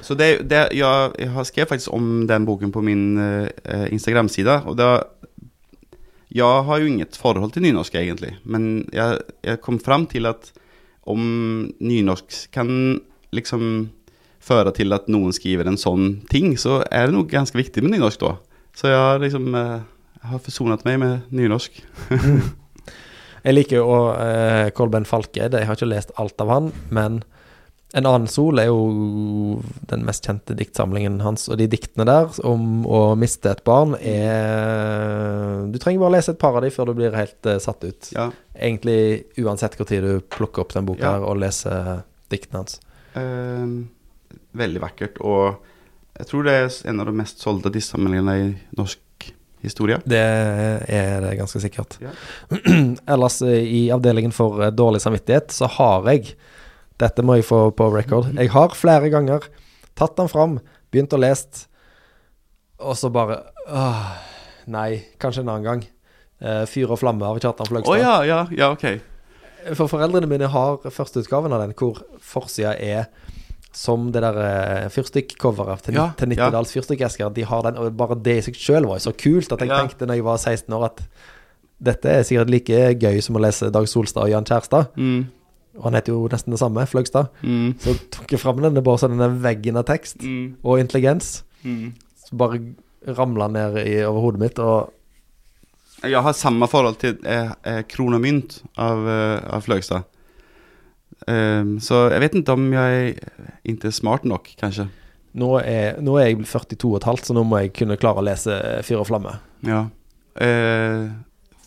Så 0.00 0.14
det, 0.14 0.48
det, 0.48 0.68
jeg, 0.78 1.12
jeg 1.18 1.30
har 1.34 1.44
skrevet 1.44 1.68
faktisk 1.72 1.92
om 1.92 2.26
den 2.28 2.44
boken 2.46 2.70
på 2.72 2.80
min 2.84 3.18
eh, 3.18 3.86
Instagram-side. 3.92 4.62
Og 4.66 4.76
da 4.78 5.02
Jeg 6.30 6.64
har 6.64 6.78
jo 6.78 6.86
inget 6.86 7.16
forhold 7.16 7.52
til 7.54 7.62
nynorsk, 7.64 7.94
egentlig. 7.96 8.34
Men 8.44 8.84
jeg, 8.92 9.18
jeg 9.42 9.60
kom 9.64 9.78
fram 9.80 10.06
til 10.06 10.26
at 10.28 10.52
om 11.08 11.72
nynorsk 11.80 12.50
kan 12.52 13.00
liksom 13.32 13.88
føre 14.48 14.72
til 14.76 14.96
at 14.96 15.08
noen 15.12 15.34
skriver 15.36 15.68
en 15.70 15.78
sånn 15.80 16.18
ting, 16.32 16.54
så 16.60 16.80
er 16.88 17.08
det 17.08 17.16
noe 17.16 17.28
ganske 17.28 17.58
viktig 17.58 17.84
med 17.84 17.94
nynorsk 17.96 18.24
da. 18.24 18.34
Så 18.78 18.90
jeg 18.90 18.98
har 19.00 19.20
liksom 19.22 19.52
eh, 19.58 19.78
jeg 20.18 20.32
har 20.32 20.40
forsonet 20.42 20.82
meg 20.88 20.98
med 21.02 21.34
nynorsk. 21.34 21.82
Jeg 23.46 23.54
liker 23.54 23.78
jo 23.78 23.84
uh, 23.86 24.66
Kolben 24.74 25.04
Falke. 25.06 25.44
Jeg 25.46 25.66
har 25.68 25.76
ikke 25.78 25.86
lest 25.88 26.10
alt 26.18 26.40
av 26.42 26.50
han, 26.52 26.72
men 26.92 27.20
En 27.96 28.04
annen 28.04 28.26
sol 28.28 28.58
er 28.60 28.66
jo 28.68 29.62
den 29.88 30.02
mest 30.04 30.26
kjente 30.26 30.52
diktsamlingen 30.58 31.22
hans, 31.24 31.46
og 31.48 31.56
de 31.56 31.64
diktene 31.72 32.04
der 32.04 32.26
om 32.44 32.82
å 32.84 33.14
miste 33.16 33.48
et 33.48 33.62
barn 33.64 33.94
er 33.96 35.62
Du 35.72 35.78
trenger 35.80 36.02
bare 36.02 36.18
lese 36.18 36.34
et 36.34 36.40
par 36.42 36.58
av 36.58 36.66
de 36.66 36.72
før 36.74 36.90
du 36.90 36.98
blir 36.98 37.16
helt 37.16 37.48
uh, 37.48 37.56
satt 37.62 37.86
ut. 37.86 38.10
Ja. 38.12 38.26
Egentlig 38.58 38.98
uansett 39.40 39.78
hvor 39.78 39.88
tid 39.88 40.04
du 40.04 40.18
plukker 40.20 40.66
opp 40.66 40.74
den 40.76 40.90
boka 40.90 41.06
Ja. 41.06 41.14
her 41.16 41.24
og 41.30 41.40
leser 41.40 42.02
diktene 42.28 42.60
hans. 42.66 42.76
Eh, 43.16 43.64
veldig 44.56 44.80
vakkert. 44.82 45.18
Og 45.24 45.58
jeg 46.18 46.30
tror 46.30 46.46
det 46.46 46.54
er 46.56 46.70
en 46.90 47.02
av 47.02 47.10
de 47.10 47.16
mest 47.18 47.42
solgte 47.44 47.72
diktsamlingene 47.74 48.36
i 48.38 48.48
norsk 48.78 49.28
historie. 49.64 49.98
Det 50.06 50.20
er 50.20 51.20
det 51.24 51.34
ganske 51.40 51.60
sikkert. 51.62 51.98
Ja. 52.02 52.12
Ellers 53.12 53.40
eh, 53.42 53.62
i 53.66 53.82
avdelingen 53.94 54.34
for 54.34 54.62
eh, 54.62 54.72
dårlig 54.74 55.02
samvittighet 55.02 55.54
så 55.54 55.70
har 55.78 56.06
jeg 56.12 56.34
Dette 56.98 57.22
må 57.22 57.36
jeg 57.38 57.46
få 57.46 57.68
på 57.78 57.86
record. 57.94 58.32
Jeg 58.34 58.50
har 58.50 58.72
flere 58.74 59.06
ganger 59.12 59.44
tatt 59.98 60.16
den 60.18 60.30
fram, 60.30 60.56
begynt 60.90 61.12
å 61.14 61.20
lese, 61.20 61.68
og 62.82 62.96
så 62.98 63.10
bare 63.14 63.36
åh, 63.70 64.08
Nei, 64.68 65.04
kanskje 65.22 65.44
en 65.44 65.52
annen 65.52 65.66
gang. 65.66 65.84
Eh, 66.42 66.64
Fyr 66.68 66.90
og 66.90 66.98
flamme 67.00 67.24
av 67.24 67.38
Kjartan 67.38 67.70
Fløgstad. 67.70 67.94
Fløgstad. 67.94 68.26
ja, 68.26 68.26
ja, 68.26 68.40
ja, 68.50 68.72
ok. 68.74 69.72
For 69.78 69.90
foreldrene 69.90 70.28
mine 70.30 70.50
har 70.50 70.82
førsteutgaven 70.82 71.54
av 71.54 71.62
den, 71.62 71.72
hvor 71.78 72.02
forsida 72.18 72.74
er 72.74 73.06
som 73.72 74.10
det 74.12 74.22
der 74.24 74.38
eh, 74.42 74.88
fyrstikk-coveret 74.90 75.82
til, 75.84 75.94
Ja, 75.94 76.10
til 76.16 76.28
ja. 76.32 76.46
Nittedals 76.46 76.72
fyrstikkesker. 76.72 77.32
De 77.34 77.44
har 77.44 77.62
den, 77.62 77.76
og 77.78 77.96
bare 77.96 78.16
det 78.16 78.38
i 78.38 78.44
seg 78.48 78.54
sjøl 78.56 78.86
var 78.88 78.98
jo 78.98 79.10
så 79.10 79.16
kult 79.16 79.52
at 79.52 79.60
jeg 79.60 79.68
Ja. 79.68 79.80
tenkte 79.82 80.06
når 80.08 80.14
jeg 80.14 80.24
var 80.24 80.36
16 80.38 80.74
år 80.74 80.84
at 80.88 81.02
dette 81.80 82.08
er 82.10 82.22
sikkert 82.26 82.50
like 82.50 82.78
gøy 82.98 83.20
som 83.22 83.36
å 83.36 83.40
lese 83.44 83.70
Dag 83.70 83.86
Solstad 83.86 84.24
og 84.24 84.30
Jan 84.32 84.44
Kjærstad. 84.48 84.88
Mm. 84.96 85.26
Og 85.78 85.84
han 85.84 85.94
heter 85.94 86.12
jo 86.12 86.26
nesten 86.32 86.50
det 86.50 86.58
samme, 86.58 86.82
Fløgstad. 86.90 87.28
Mm. 87.44 87.76
Så 87.78 87.94
tok 88.10 88.32
jeg 88.34 88.40
fram 88.40 88.56
denne 88.64 88.82
bare 88.82 88.98
sånn 88.98 89.14
denne 89.14 89.38
veggen 89.44 89.76
av 89.78 89.84
tekst 89.86 90.16
Mm. 90.24 90.56
og 90.64 90.80
intelligens. 90.80 91.44
Mm. 91.62 91.92
Så 92.24 92.36
bare 92.36 92.58
ramla 93.06 93.46
ned 93.48 93.76
i, 93.86 94.02
over 94.02 94.20
hodet 94.20 94.40
mitt, 94.40 94.58
og 94.58 94.90
Jeg 96.02 96.22
har 96.22 96.32
samme 96.32 96.66
forhold 96.68 96.96
til 96.98 97.16
eh, 97.26 97.50
eh, 97.64 97.82
Kron 97.82 98.14
og 98.14 98.20
mynt 98.22 98.62
av, 98.76 99.06
eh, 99.08 99.40
av 99.54 99.62
Fløgstad. 99.62 100.04
Ehm, 101.28 101.76
så 101.82 102.06
jeg 102.12 102.20
vet 102.24 102.34
ikke 102.38 102.54
om 102.56 102.68
jeg 102.72 103.16
ikke 103.68 103.90
er 103.90 103.96
smart 103.96 104.24
nok, 104.28 104.48
kanskje. 104.60 104.88
nå 105.38 105.50
er, 105.60 105.98
nå 106.00 106.16
er 106.18 106.30
jeg 106.30 106.44
42 106.46 106.88
og 106.92 106.96
et 107.00 107.08
halvt, 107.10 107.26
så 107.28 107.34
nå 107.36 107.44
må 107.46 107.60
jeg 107.62 107.72
kunne 107.76 107.98
klare 108.00 108.22
å 108.22 108.26
lese 108.26 108.54
Fyr 108.86 109.02
og 109.02 109.08
flamme. 109.10 109.36
Ja. 109.66 109.84
Uh, 110.38 111.08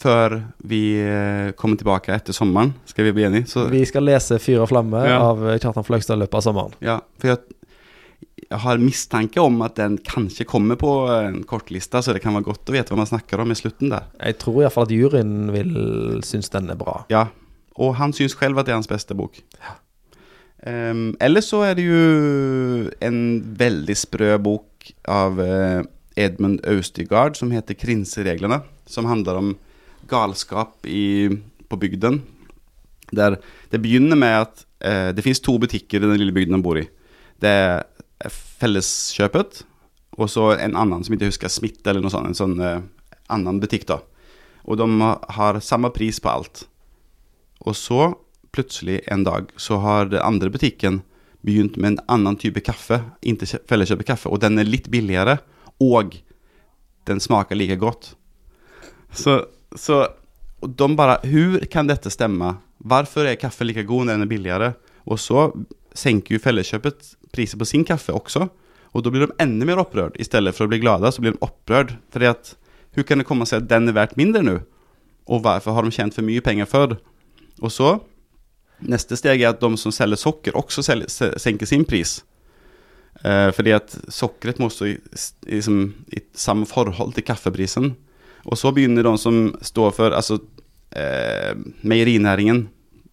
før 0.01 0.33
vi 0.65 0.95
eh, 0.97 1.51
kommer 1.59 1.77
tilbake 1.77 2.09
etter 2.15 2.33
sommeren, 2.33 2.71
skal 2.89 3.05
vi 3.05 3.11
bli 3.19 3.25
enige? 3.27 3.45
Så, 3.51 3.67
Vi 3.69 3.83
skal 3.85 4.07
lese 4.07 4.39
Fyr 4.41 4.63
og 4.63 4.69
flamme 4.71 4.97
Ja. 5.05 5.19
av 5.29 5.43
Kjartan 5.61 5.85
Fløgstad 5.85 6.17
i 6.17 6.23
løpet 6.23 6.39
av 6.39 6.45
sommeren. 6.47 6.73
ja, 6.81 6.95
for 7.21 7.27
jeg, 7.35 7.37
jeg 8.49 8.59
har 8.63 8.81
mistanke 8.81 9.37
om 9.43 9.61
at 9.61 9.75
den 9.77 9.99
kanskje 10.01 10.47
kommer 10.49 10.75
på 10.75 10.89
en 11.13 11.43
kortliste, 11.45 12.01
så 12.01 12.15
det 12.17 12.23
kan 12.23 12.33
være 12.33 12.47
godt 12.49 12.65
å 12.71 12.73
vite 12.73 12.89
hva 12.89 12.97
man 12.97 13.11
snakker 13.11 13.43
om 13.45 13.51
i 13.53 13.59
slutten 13.59 13.93
der. 13.93 14.07
Jeg 14.23 14.39
tror 14.41 14.63
iallfall 14.63 14.87
at 14.89 14.95
juryen 14.95 15.51
vil 15.53 15.77
synes 16.25 16.49
den 16.49 16.71
er 16.73 16.81
bra. 16.81 17.03
Ja, 17.13 17.27
og 17.77 17.95
han 17.95 18.13
syns 18.13 18.35
selv 18.37 18.59
at 18.59 18.65
det 18.67 18.73
er 18.73 18.79
hans 18.81 18.89
beste 18.91 19.15
bok. 19.15 19.39
Ja. 19.61 19.77
Um, 20.61 21.15
Eller 21.19 21.41
så 21.41 21.63
er 21.65 21.73
det 21.73 21.87
jo 21.87 22.89
en 23.01 23.17
veldig 23.57 23.95
sprø 23.97 24.35
bok 24.37 24.91
av 25.09 25.39
uh, 25.41 25.81
Edmund 26.15 26.59
Austigard 26.69 27.35
som 27.39 27.49
heter 27.51 27.73
'Krinsereglene', 27.73 28.61
som 28.85 29.05
handler 29.05 29.39
om 29.39 29.57
galskap 30.07 30.85
i, 30.85 31.29
på 31.69 31.79
bygden. 31.79 32.21
Der 33.11 33.37
det 33.71 33.81
begynner 33.81 34.15
med 34.15 34.41
at 34.41 34.65
uh, 34.85 35.11
det 35.15 35.23
fins 35.23 35.39
to 35.39 35.57
butikker 35.57 35.97
i 35.97 36.05
den 36.05 36.17
lille 36.19 36.31
bygden 36.35 36.53
han 36.53 36.61
bor 36.63 36.77
i. 36.77 36.87
Det 37.41 37.49
er 37.49 37.83
Felleskjøpet, 38.61 39.63
og 40.19 40.29
så 40.29 40.51
en 40.59 40.75
annen 40.77 41.03
som 41.03 41.15
ikke 41.15 41.31
husker 41.31 41.49
Smitte, 41.49 41.89
eller 41.89 42.01
noe 42.03 42.11
sånt. 42.13 42.27
En 42.27 42.37
sånn 42.37 42.59
uh, 42.61 42.81
annen 43.33 43.59
butikk, 43.59 43.87
da. 43.89 43.97
Og 44.69 44.77
de 44.77 44.85
har- 45.01 45.25
har 45.29 45.59
samme 45.59 45.89
pris 45.89 46.19
på 46.19 46.29
alt. 46.29 46.67
Og 47.61 47.77
så, 47.77 48.13
plutselig 48.51 49.01
en 49.11 49.23
dag, 49.23 49.51
så 49.57 49.79
har 49.83 50.09
den 50.11 50.23
andre 50.23 50.51
butikken 50.51 51.01
begynt 51.45 51.77
med 51.77 51.93
en 51.93 52.03
annen 52.17 52.37
type 52.37 52.61
kaffe, 52.65 52.99
ikke 53.25 53.61
felleskjøpt 53.69 54.07
kaffe, 54.07 54.29
og 54.29 54.41
den 54.43 54.59
er 54.61 54.69
litt 54.69 54.89
billigere, 54.93 55.39
og 55.81 56.17
den 57.09 57.21
smaker 57.21 57.57
like 57.57 57.79
godt. 57.81 58.13
Så, 59.13 59.41
så 59.75 60.05
de 60.61 60.87
bare 60.95 61.19
Hvordan 61.25 61.67
kan 61.71 61.89
dette 61.89 62.11
stemme? 62.13 62.55
Hvorfor 62.77 63.25
er 63.25 63.39
kaffe 63.41 63.65
like 63.65 63.83
god 63.83 64.05
når 64.05 64.13
den 64.13 64.25
er 64.25 64.29
billigere? 64.29 64.73
Og 65.05 65.19
så 65.19 65.49
senker 65.97 66.35
jo 66.35 66.43
Felleskjøpet 66.43 67.15
priser 67.33 67.59
på 67.59 67.67
sin 67.67 67.83
kaffe 67.87 68.13
også, 68.13 68.47
og 68.91 69.03
da 69.03 69.11
blir 69.11 69.25
de 69.25 69.35
enda 69.39 69.65
mer 69.65 69.81
opprørt. 69.81 70.17
I 70.19 70.27
stedet 70.27 70.53
for 70.55 70.67
å 70.67 70.71
bli 70.71 70.81
glade, 70.83 71.09
så 71.11 71.23
blir 71.23 71.35
de 71.35 71.45
opprørt. 71.45 71.95
Fordi 72.13 72.31
at 72.31 72.57
Hvordan 72.91 73.07
kan 73.07 73.21
det 73.21 73.25
komme 73.29 73.45
seg 73.47 73.61
at 73.61 73.69
den 73.71 73.87
er 73.87 73.95
verdt 73.95 74.17
mindre 74.19 74.41
nå? 74.43 74.57
Og 75.31 75.39
hvorfor 75.45 75.71
har 75.71 75.85
de 75.87 75.93
tjent 75.95 76.15
for 76.15 76.27
mye 76.27 76.43
penger 76.43 76.67
før? 76.67 76.97
Og 77.59 77.73
så 77.73 77.97
Neste 78.81 79.13
steg 79.13 79.43
er 79.43 79.51
at 79.51 79.61
de 79.61 79.77
som 79.77 79.93
selger 79.93 80.17
socker 80.17 80.55
også 80.57 80.81
selger, 80.81 81.35
senker 81.37 81.69
sin 81.69 81.83
pris. 81.85 82.15
Eh, 83.21 83.49
fordi 83.53 83.75
at 83.75 83.93
sockret 84.09 84.57
må 84.61 84.71
stå 84.73 84.87
i, 84.89 84.95
liksom, 85.45 85.83
i 86.09 86.23
samme 86.33 86.65
forhold 86.65 87.13
til 87.13 87.25
kaffeprisen. 87.27 87.91
Og 88.49 88.57
så 88.57 88.71
begynner 88.73 89.05
de 89.05 89.13
som 89.21 89.51
står 89.61 89.93
for 89.93 90.17
altså, 90.17 90.39
eh, 90.97 91.53
meierinæringen 91.85 92.63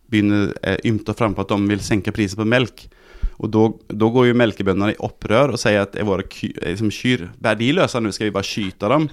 begynner 0.09 0.54
eh, 0.64 0.78
ymte 0.88 1.12
fram 1.12 1.37
på 1.37 1.45
at 1.45 1.52
de 1.52 1.59
vil 1.68 1.85
senke 1.85 2.14
prisen 2.16 2.40
på 2.40 2.49
melk. 2.49 2.87
Og 3.38 3.52
da 3.52 4.09
går 4.11 4.30
jo 4.30 4.38
melkebøndene 4.38 4.97
i 4.97 5.02
opprør 5.04 5.52
og 5.54 5.61
sier 5.61 5.85
at 5.85 5.95
er 5.95 6.09
våre 6.09 6.25
ky, 6.26 6.49
liksom, 6.57 6.88
kyr 6.90 7.28
verdiløse 7.45 8.00
nå, 8.00 8.11
skal 8.14 8.30
vi 8.30 8.35
bare 8.35 8.49
skyte 8.49 8.90
dem? 8.90 9.07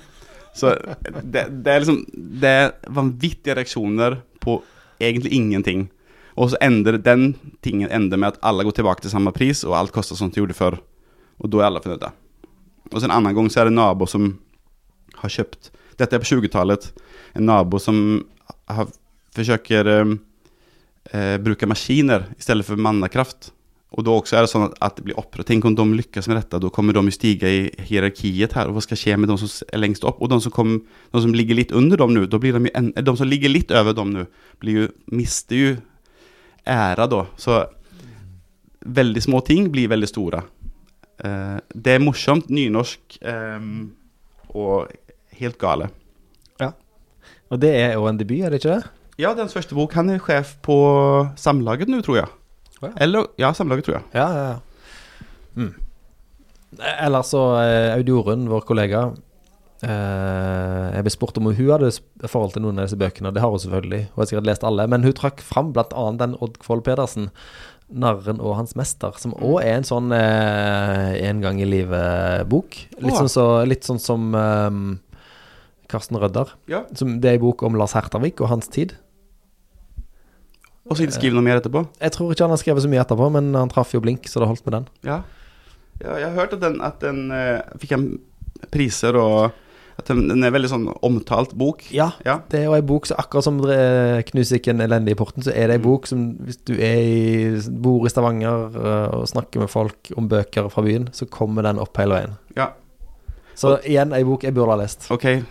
Så 0.56 0.72
det, 1.20 1.50
det 1.66 1.72
er 1.74 1.82
liksom 1.84 1.98
Det 2.16 2.52
er 2.62 2.70
vanvittige 2.96 3.58
reaksjoner 3.58 4.16
på 4.40 4.62
egentlig 5.00 5.34
ingenting. 5.34 5.88
Og 6.36 6.52
så 6.52 6.60
ender 6.64 6.98
den 7.00 7.36
tingen 7.64 7.92
ender 7.92 8.20
med 8.20 8.34
at 8.34 8.42
alle 8.44 8.66
går 8.68 8.76
tilbake 8.76 9.06
til 9.06 9.14
samme 9.14 9.32
pris, 9.36 9.64
og 9.64 9.78
alt 9.78 9.94
koster 9.96 10.20
som 10.20 10.30
det 10.30 10.42
gjorde 10.42 10.58
før. 10.58 10.80
Og 11.40 11.52
da 11.52 11.62
er 11.62 11.70
alle 11.70 11.84
fornøyde. 11.84 12.12
Og 12.92 13.00
så 13.00 13.08
en 13.08 13.16
annen 13.16 13.36
gang 13.36 13.48
så 13.52 13.62
er 13.62 13.70
det 13.70 13.76
en 13.76 13.82
nabo 13.82 14.08
som 14.10 14.36
har 15.22 15.32
kjøpt 15.32 15.72
Dette 15.96 16.18
er 16.18 16.20
på 16.20 16.28
20-tallet. 16.28 16.90
En 17.40 17.46
nabo 17.48 17.80
som 17.80 17.98
har, 18.68 18.90
forsøker 19.32 19.88
eh, 19.88 20.10
eh, 21.16 21.36
bruke 21.40 21.70
maskiner 21.72 22.26
i 22.36 22.44
stedet 22.44 22.66
for 22.68 22.76
mannakraft. 22.76 23.54
Og 23.96 24.04
da 24.04 24.12
også 24.12 24.36
er 24.36 24.46
det 24.46 24.52
sånn 24.52 24.68
at, 24.68 24.98
det 24.98 25.06
blir 25.08 25.20
opprør. 25.20 25.46
Tenk 25.48 25.66
om 25.68 25.76
de 25.78 25.86
lykkes 26.02 26.28
med 26.28 26.40
dette, 26.42 26.60
da 26.60 26.72
kommer 26.74 26.96
de 26.96 27.04
jo 27.08 27.16
stige 27.16 27.48
i 27.48 27.62
hierarkiet 27.88 28.56
her. 28.58 28.68
Og 28.68 28.76
hva 28.76 28.84
skal 28.84 29.00
skje 29.00 29.16
med 29.20 29.32
de 29.32 29.38
som 29.40 29.52
er 29.72 29.82
lengst 29.82 30.04
opp? 30.08 30.20
Og 30.20 30.32
de 30.34 30.40
som, 30.44 30.54
kom, 30.54 30.78
de 31.14 31.24
som 31.24 31.36
ligger 31.36 31.60
litt 31.60 31.72
under 31.76 32.04
dem 32.04 32.12
nå, 32.16 32.26
da 32.28 32.40
blir 32.42 32.58
de 32.58 32.68
jo 32.68 32.74
en, 32.76 32.92
De 32.92 33.16
som 33.16 33.30
ligger 33.30 33.54
litt 33.54 33.72
over 33.72 33.96
dem 33.96 34.12
nå, 34.18 34.28
blir 34.64 34.82
jo, 34.82 34.90
mister 35.16 35.62
jo 35.62 35.74
æra, 36.68 37.08
da. 37.08 37.24
Så 37.40 37.64
veldig 38.86 39.24
små 39.24 39.40
ting 39.48 39.72
blir 39.72 39.90
veldig 39.94 40.12
store. 40.12 40.44
Eh, 41.24 41.60
det 41.72 41.96
er 41.96 42.04
morsomt, 42.04 42.52
nynorsk 42.52 43.22
eh, 43.24 43.70
og 44.52 44.92
helt 45.40 45.62
gale. 45.62 45.94
Og 47.54 47.62
det 47.62 47.72
er 47.78 47.94
jo 47.94 48.08
en 48.10 48.18
debut, 48.18 48.42
er 48.42 48.52
det 48.52 48.64
ikke 48.64 48.80
det? 48.80 48.90
Ja, 49.22 49.32
det 49.32 49.40
er 49.40 49.46
hans 49.46 49.56
første 49.56 49.78
bok. 49.78 49.94
Han 49.96 50.10
er 50.12 50.24
sjef 50.24 50.56
på 50.66 50.78
Samlaget 51.40 51.92
nå, 51.92 52.02
tror 52.06 52.20
jeg. 52.90 52.96
Ja. 52.96 53.04
Eller 53.06 53.28
Ja, 53.42 53.52
Samlaget, 53.58 53.88
tror 53.88 54.00
jeg. 54.00 54.08
Ja, 54.18 54.28
ja, 54.36 54.46
ja. 54.54 54.58
Mm. 55.56 55.74
Eller 57.00 57.24
så 57.24 57.42
eh, 57.62 57.94
Aud 57.96 58.10
Jorunn, 58.12 58.50
vår 58.52 58.66
kollega 58.68 59.06
eh, 59.86 60.88
Jeg 60.98 61.06
ble 61.06 61.14
spurt 61.14 61.38
om 61.40 61.48
hun 61.48 61.56
hadde 61.56 61.94
forhold 62.28 62.56
til 62.56 62.66
noen 62.66 62.82
av 62.82 62.90
disse 62.90 63.00
bøkene. 63.00 63.32
Det 63.36 63.44
har 63.44 63.54
hun 63.54 63.62
selvfølgelig. 63.64 64.02
Hun 64.12 64.22
har 64.22 64.32
sikkert 64.32 64.50
lest 64.50 64.68
alle. 64.68 64.88
Men 64.92 65.08
hun 65.08 65.16
trakk 65.16 65.44
fram 65.46 65.72
bl.a. 65.76 66.06
den 66.20 66.36
Odd 66.44 66.60
Kvold 66.64 66.86
Pedersen, 66.88 67.32
'Narren 67.86 68.40
og 68.42 68.56
hans 68.58 68.74
mester', 68.74 69.14
som 69.22 69.36
òg 69.38 69.60
er 69.62 69.76
en 69.78 69.86
sånn 69.86 70.10
eh, 70.16 71.12
en 71.30 71.42
gang 71.44 71.60
i 71.62 71.68
livet-bok. 71.70 72.80
Litt, 72.98 73.18
sånn 73.20 73.30
så, 73.30 73.46
litt 73.70 73.86
sånn 73.86 74.02
som 74.02 74.34
eh, 74.34 74.80
Karsten 75.92 76.18
Rødder. 76.18 76.56
Ja. 76.72 76.82
Som, 76.98 77.20
det 77.22 77.30
er 77.30 77.38
en 77.38 77.46
bok 77.46 77.62
om 77.68 77.78
Lars 77.78 77.94
Hertervik 77.94 78.42
og 78.42 78.50
hans 78.50 78.72
tid. 78.74 78.96
Og 80.86 80.98
så 81.00 81.08
skrive 81.10 81.34
noe 81.34 81.46
mer 81.46 81.58
etterpå. 81.58 81.82
Jeg 82.02 82.14
tror 82.14 82.32
ikke 82.32 82.46
han 82.46 82.54
har 82.54 82.62
skrevet 82.62 82.84
så 82.86 82.90
mye 82.92 83.02
etterpå, 83.02 83.32
men 83.34 83.54
han 83.58 83.72
traff 83.74 83.94
jo 83.96 84.04
blink, 84.04 84.28
så 84.30 84.42
det 84.42 84.50
holdt 84.52 84.66
med 84.68 84.76
den. 84.78 84.88
Ja. 85.08 85.20
ja 86.04 86.18
jeg 86.22 86.30
har 86.30 86.40
hørt 86.44 86.54
at 86.54 86.62
den, 86.62 86.82
at 86.86 87.00
den 87.02 87.32
uh, 87.34 87.62
fikk 87.82 87.96
en 87.98 88.10
priser, 88.74 89.18
og 89.18 89.56
at 89.98 90.10
den, 90.12 90.26
den 90.28 90.44
er 90.44 90.52
veldig 90.52 90.70
sånn 90.70 90.86
omtalt 91.08 91.56
bok. 91.58 91.86
Ja, 91.96 92.12
Ja. 92.26 92.42
det 92.52 92.60
er 92.60 92.66
jo 92.68 92.76
ei 92.76 92.84
bok 92.86 93.08
som 93.08 93.18
akkurat 93.22 93.48
som 93.48 93.62
Knusikken 93.62 94.26
'Knus 94.28 94.52
ikke 94.52 94.74
en 94.76 94.82
elendig 94.84 95.16
i 95.16 95.20
porten', 95.20 95.44
så 95.44 95.54
er 95.56 95.68
det 95.72 95.78
ei 95.80 95.82
Mm. 95.82 95.88
bok 95.88 96.08
som 96.08 96.36
hvis 96.36 96.58
du 96.66 96.74
i, 96.74 97.62
bor 97.72 98.06
i 98.06 98.10
Stavanger 98.10 98.76
eh, 98.76 99.16
og 99.16 99.28
snakker 99.28 99.60
med 99.60 99.70
folk 99.70 100.12
om 100.18 100.28
bøker 100.28 100.70
fra 100.70 100.82
byen, 100.84 101.10
så 101.14 101.26
kommer 101.26 101.64
den 101.64 101.80
opp 101.80 101.96
hele 101.98 102.14
veien. 102.14 102.38
Ja. 102.58 102.74
Så 103.56 103.80
igjen 103.88 104.14
ei 104.14 104.24
bok 104.24 104.44
jeg 104.44 104.54
burde 104.54 104.76
ha 104.76 104.82
lest. 104.84 105.10
Ok, 105.10 105.44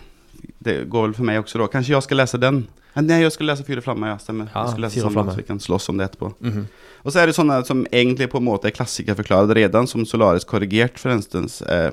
det 0.63 0.89
går 0.89 1.07
vel 1.07 1.13
for 1.13 1.23
meg 1.25 1.41
også 1.43 1.57
da. 1.57 1.67
Kanskje 1.67 1.95
jeg 1.95 2.03
skal 2.03 2.17
lese 2.17 2.37
den? 2.39 2.67
Eh, 2.95 3.03
Nei, 3.03 3.21
jeg 3.21 3.33
skal 3.35 3.49
lese 3.51 3.65
Fyr 3.67 3.81
og 3.81 3.85
flamme, 3.85 4.07
ja, 4.07 4.17
stemmer. 4.21 4.47
Ja, 4.53 4.63
jeg 4.63 4.75
skal 4.75 4.85
lese 4.87 5.03
sammen, 5.03 5.31
så 5.31 5.39
vi 5.41 5.47
kan 5.47 5.59
slåss 5.59 5.89
om 5.91 5.99
det 5.99 6.09
etterpå. 6.09 6.31
Mhm. 6.39 6.67
Og 7.05 7.11
så 7.13 7.21
er 7.21 7.29
det 7.29 7.35
sånne 7.35 7.59
som 7.67 7.83
egentlig 7.91 8.29
på 8.31 8.39
en 8.39 8.47
måte 8.47 8.69
er 8.69 8.75
klassikere 8.75 9.25
allerede, 9.29 9.59
redan, 9.59 9.87
som 9.87 10.05
Solaris 10.05 10.47
korrigert, 10.47 10.97
for 10.97 11.11
instance, 11.11 11.61
eh, 11.67 11.91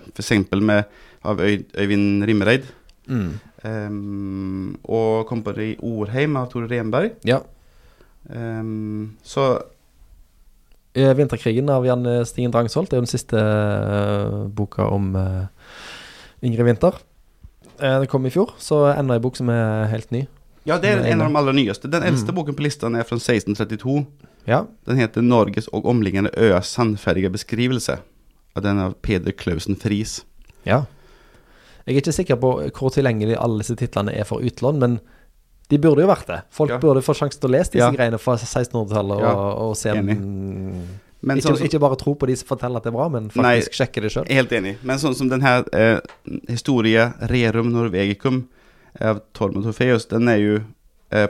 med 0.61 0.85
av 1.25 1.38
Øy, 1.40 1.64
Øyvind 1.76 2.25
Rimmereid. 2.25 2.64
Mm. 3.06 3.40
Um, 3.64 4.78
og 4.85 5.26
Kompani 5.26 5.76
Orheim 5.82 6.37
av 6.37 6.50
Tore 6.50 6.68
Renberg. 6.68 7.12
Ja. 7.25 7.40
Um, 8.28 9.16
så 9.23 9.62
Eh, 10.94 11.14
'Vinterkrigen' 11.14 11.71
av 11.71 11.87
Jan 11.87 12.26
Stien 12.26 12.50
Drangsholt 12.52 12.92
er 12.92 12.99
jo 12.99 13.06
den 13.06 13.09
siste 13.09 13.37
uh, 13.37 14.44
boka 14.52 14.85
om 14.85 15.14
uh, 15.16 15.47
Ingrid 16.42 16.66
Winther. 16.66 16.99
Uh, 17.80 18.00
det 18.00 18.11
kom 18.12 18.26
i 18.26 18.30
fjor, 18.30 18.52
så 18.61 18.92
enda 18.92 19.14
ei 19.16 19.23
bok 19.25 19.38
som 19.38 19.49
er 19.49 19.88
helt 19.88 20.11
ny. 20.12 20.26
Ja, 20.64 20.78
det 20.78 20.90
er 20.90 20.99
er 21.02 21.12
en 21.12 21.21
av 21.21 21.28
de 21.31 21.37
aller 21.38 21.52
nyeste. 21.52 21.90
Den 21.90 22.02
eldste 22.02 22.31
Mm. 22.33 22.35
boken 22.37 22.54
på 22.54 22.62
listen 22.62 22.95
er 22.95 23.02
fra 23.04 23.16
1632. 23.19 24.07
Ja. 24.47 24.64
Den 24.87 24.97
heter 24.97 25.21
'Norges 25.23 25.69
og 25.73 25.85
omliggende 25.87 26.31
øers 26.37 26.66
sandferdige 26.66 27.31
beskrivelse'. 27.31 27.99
Og 28.57 28.62
den 28.62 28.78
av 28.78 28.95
Peder 29.02 29.33
Klausen 29.33 29.76
Friis. 29.76 30.25
Ja. 30.66 30.85
Jeg 31.87 31.97
er 31.97 32.00
ikke 32.00 32.12
sikker 32.12 32.37
på 32.37 32.71
hvor 32.71 32.90
tilgjengelig 32.90 33.37
alle 33.40 33.59
disse 33.59 33.75
titlene 33.76 34.12
er 34.14 34.25
for 34.25 34.38
utlån, 34.40 34.78
men 34.78 35.00
de 35.71 35.78
burde 35.78 36.02
jo 36.02 36.07
vært 36.07 36.26
det. 36.26 36.42
Folk 36.50 36.71
Ja. 36.71 36.78
burde 36.78 37.02
få 37.02 37.14
sjansen 37.14 37.40
til 37.40 37.50
å 37.50 37.52
lese 37.52 37.71
disse 37.73 37.78
Ja. 37.78 37.90
greiene 37.90 38.19
fra 38.21 38.37
1600-tallet 38.37 39.21
Ja, 39.21 39.33
og, 39.35 39.59
og 39.71 39.76
se 39.76 39.88
enig. 39.90 40.19
Men 41.25 41.38
Ikke, 41.38 41.42
sånn 41.49 41.57
som- 41.59 41.66
ikke 41.66 41.81
bare 41.81 41.97
tro 41.97 42.14
på 42.14 42.26
de 42.26 42.35
som 42.37 42.49
forteller 42.49 42.76
at 42.76 42.83
det 42.83 42.92
er 42.92 42.97
bra, 42.97 43.09
men 43.09 43.31
faktisk 43.31 43.71
sjekke 43.73 44.02
det 44.02 44.11
sjøl. 44.12 44.28
Helt 44.28 44.50
enig. 44.50 44.76
Men 44.83 44.99
sånn 44.99 45.14
som 45.14 45.28
den 45.28 45.40
her 45.40 45.64
eh, 45.73 46.00
'Historie 46.49 47.12
Rerum 47.28 47.73
Norvegicum 47.73 48.47
av 49.04 49.21
Tormod 49.37 49.64
Tofeus, 49.66 50.06
den 50.11 50.28
er 50.30 50.40
jo 50.40 50.56
eh, 51.12 51.28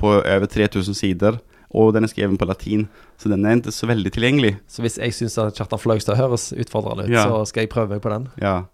på 0.00 0.12
over 0.20 0.46
3000 0.50 0.96
sider, 0.98 1.38
og 1.74 1.92
den 1.96 2.06
er 2.06 2.10
skrevet 2.12 2.38
på 2.38 2.46
latin, 2.46 2.86
så 3.18 3.30
den 3.32 3.44
er 3.46 3.58
ikke 3.58 3.72
så 3.74 3.88
veldig 3.90 4.12
tilgjengelig. 4.14 4.54
Så 4.70 4.82
hvis 4.84 4.98
jeg 5.00 5.14
syns 5.16 5.34
Kjartan 5.56 5.80
Fløgstad 5.82 6.18
høres 6.20 6.52
utfordrende 6.54 7.08
ut, 7.08 7.14
Ja. 7.14 7.24
så 7.26 7.44
skal 7.50 7.64
jeg 7.66 7.72
prøve 7.74 7.94
meg 7.96 8.02
på 8.04 8.12
den. 8.12 8.28
Ja. 8.42 8.64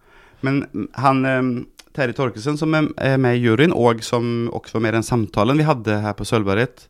Men 0.44 0.64
mm, 0.73 0.88
han 1.00 1.25
eh, 1.28 1.50
Terje 1.97 2.14
Torkelsen, 2.16 2.59
som 2.61 2.75
er 2.76 3.16
med 3.18 3.37
i 3.38 3.42
juryen, 3.44 3.73
og 3.75 4.02
som 4.06 4.49
også 4.54 4.76
var 4.78 4.85
med 4.85 4.94
i 4.94 4.99
den 5.00 5.06
samtalen 5.09 5.59
vi 5.61 5.66
hadde 5.68 6.00
her 6.04 6.16
på 6.16 6.25
Sølvberget, 6.28 6.87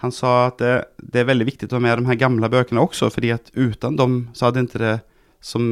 han 0.00 0.12
sa 0.16 0.46
at 0.48 0.56
det, 0.62 0.72
det 1.12 1.20
er 1.20 1.28
veldig 1.28 1.44
viktig 1.44 1.68
å 1.68 1.76
ha 1.76 1.82
med 1.84 1.98
de 2.00 2.08
her 2.08 2.16
gamle 2.22 2.48
bøkene 2.48 2.80
også, 2.80 3.10
fordi 3.12 3.34
at 3.34 3.50
uten 3.52 3.98
dem 4.00 4.14
så 4.32 4.46
hadde 4.48 4.62
ikke 4.64 4.80
det 4.80 4.94
som, 5.44 5.66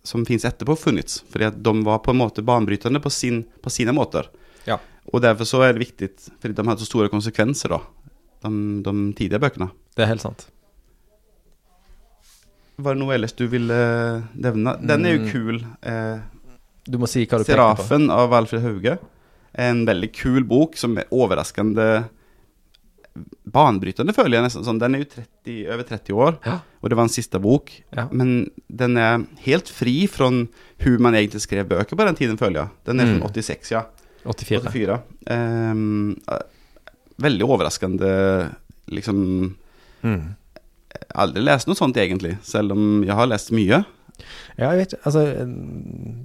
som 0.00 0.24
finnes 0.24 0.46
etterpå 0.48 0.78
funnits. 0.80 1.18
Fordi 1.28 1.44
at 1.50 1.58
de 1.60 1.74
var 1.84 2.00
på 2.00 2.14
en 2.14 2.22
måte 2.22 2.40
banbrytende 2.46 3.02
på, 3.04 3.12
sin, 3.12 3.42
på 3.60 3.68
sine 3.74 3.92
måter. 3.92 4.30
Ja. 4.66 4.78
Og 5.12 5.22
derfor 5.22 5.44
så 5.46 5.62
er 5.62 5.72
det 5.72 5.84
viktig, 5.86 6.10
fordi 6.42 6.54
de 6.54 6.66
har 6.66 6.76
så 6.76 6.86
store 6.88 7.08
konsekvenser 7.12 7.68
da, 7.68 7.80
de, 8.42 8.50
de 8.82 8.94
tidlige 9.14 9.40
bøkene. 9.40 9.70
Det 9.96 10.02
er 10.04 10.10
helt 10.10 10.20
sant. 10.24 10.48
Var 12.76 12.92
det 12.94 13.00
noe 13.00 13.14
ellers 13.16 13.32
du 13.32 13.46
ville 13.48 13.76
nevne? 14.36 14.74
Den 14.84 15.06
er 15.06 15.16
jo 15.16 15.22
Mm. 15.24 15.30
kul. 15.32 15.60
Eh, 15.82 16.18
Du 16.88 16.98
må 16.98 17.08
si 17.08 17.24
hva 17.26 17.38
du. 17.38 17.44
Serafen 17.44 18.10
av 18.10 18.30
Alfred 18.32 18.62
Hauge. 18.62 18.98
En 19.58 19.84
veldig 19.86 20.12
kul 20.14 20.44
bok 20.44 20.76
som 20.76 20.96
er 20.98 21.06
overraskende 21.10 22.08
banbrytende, 23.50 24.12
føler 24.14 24.36
jeg 24.38 24.44
nesten. 24.44 24.62
Sånn, 24.66 24.78
den 24.78 24.94
er 24.94 24.98
jo 25.02 25.08
30, 25.16 25.68
over 25.72 25.82
30 25.88 26.12
år, 26.14 26.38
Ja. 26.44 26.60
og 26.82 26.88
det 26.90 26.96
var 26.96 27.04
en 27.04 27.08
siste 27.08 27.40
bok. 27.40 27.70
Ja. 27.96 28.08
Men 28.12 28.50
den 28.70 28.96
er 28.98 29.26
helt 29.40 29.68
fri 29.68 30.06
fra 30.06 30.28
hvordan 30.30 31.00
man 31.00 31.14
egentlig 31.14 31.40
skrev 31.40 31.66
bøker 31.66 31.96
på 31.96 32.04
den 32.06 32.14
tiden, 32.14 32.36
føler 32.38 32.60
jeg. 32.66 32.68
Den 32.84 33.00
er 33.00 33.06
Mm. 33.06 33.20
fra 33.22 33.28
86, 33.32 33.70
ja. 33.70 33.84
84. 34.26 34.70
84. 34.70 34.98
Ehm, 35.32 36.16
eh, 36.32 36.42
veldig 37.22 37.46
overraskende, 37.48 38.10
liksom 38.92 39.22
Mm. 40.06 40.34
Aldri 41.18 41.42
lest 41.42 41.66
noe 41.66 41.74
sånt, 41.76 41.96
egentlig, 41.96 42.36
selv 42.46 42.72
om 42.76 43.02
jeg 43.04 43.14
har 43.16 43.26
lest 43.26 43.50
mye. 43.56 43.80
Ja, 44.56 44.70
jeg 44.72 44.78
vet 44.78 44.92
ikke 44.94 45.08
Altså, 45.10 45.22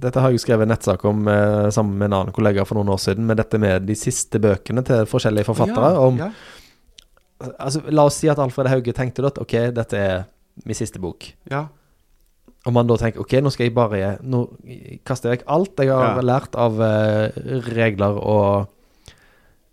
dette 0.00 0.20
har 0.20 0.30
jeg 0.30 0.38
jo 0.38 0.42
skrevet 0.46 0.62
en 0.64 0.70
nettsak 0.72 1.02
om 1.08 1.26
eh, 1.28 1.68
sammen 1.74 1.98
med 1.98 2.06
en 2.06 2.14
annen 2.20 2.32
kollega 2.36 2.64
for 2.68 2.78
noen 2.78 2.92
år 2.94 3.00
siden, 3.02 3.26
med 3.26 3.36
dette 3.40 3.58
med 3.60 3.84
de 3.88 3.96
siste 3.98 4.38
bøkene 4.40 4.84
til 4.86 5.04
forskjellige 5.10 5.48
forfattere. 5.48 5.90
Ja, 5.96 6.06
om 6.06 6.20
ja. 6.20 6.30
Altså, 7.58 7.82
la 7.90 8.04
oss 8.06 8.20
si 8.22 8.30
at 8.30 8.38
Alfred 8.38 8.70
Hauge 8.70 8.94
tenkte 8.94 9.24
at 9.26 9.40
ok, 9.42 9.56
dette 9.74 9.98
er 9.98 10.24
min 10.64 10.78
siste 10.78 11.00
bok. 11.02 11.32
ja. 11.50 11.66
Om 12.64 12.74
man 12.76 12.86
da 12.86 12.94
tenker 13.00 13.20
ok, 13.24 13.32
nå 13.42 13.50
skal 13.50 13.66
jeg 13.66 13.74
bare 13.74 14.18
Nå 14.22 14.44
kaster 15.04 15.30
jeg 15.32 15.40
vekk 15.40 15.48
alt 15.50 15.80
jeg 15.82 15.88
har 15.90 16.14
Ja. 16.16 16.22
lært 16.22 16.54
av 16.54 16.80
eh, 16.80 17.30
regler 17.74 18.18
og 18.22 18.68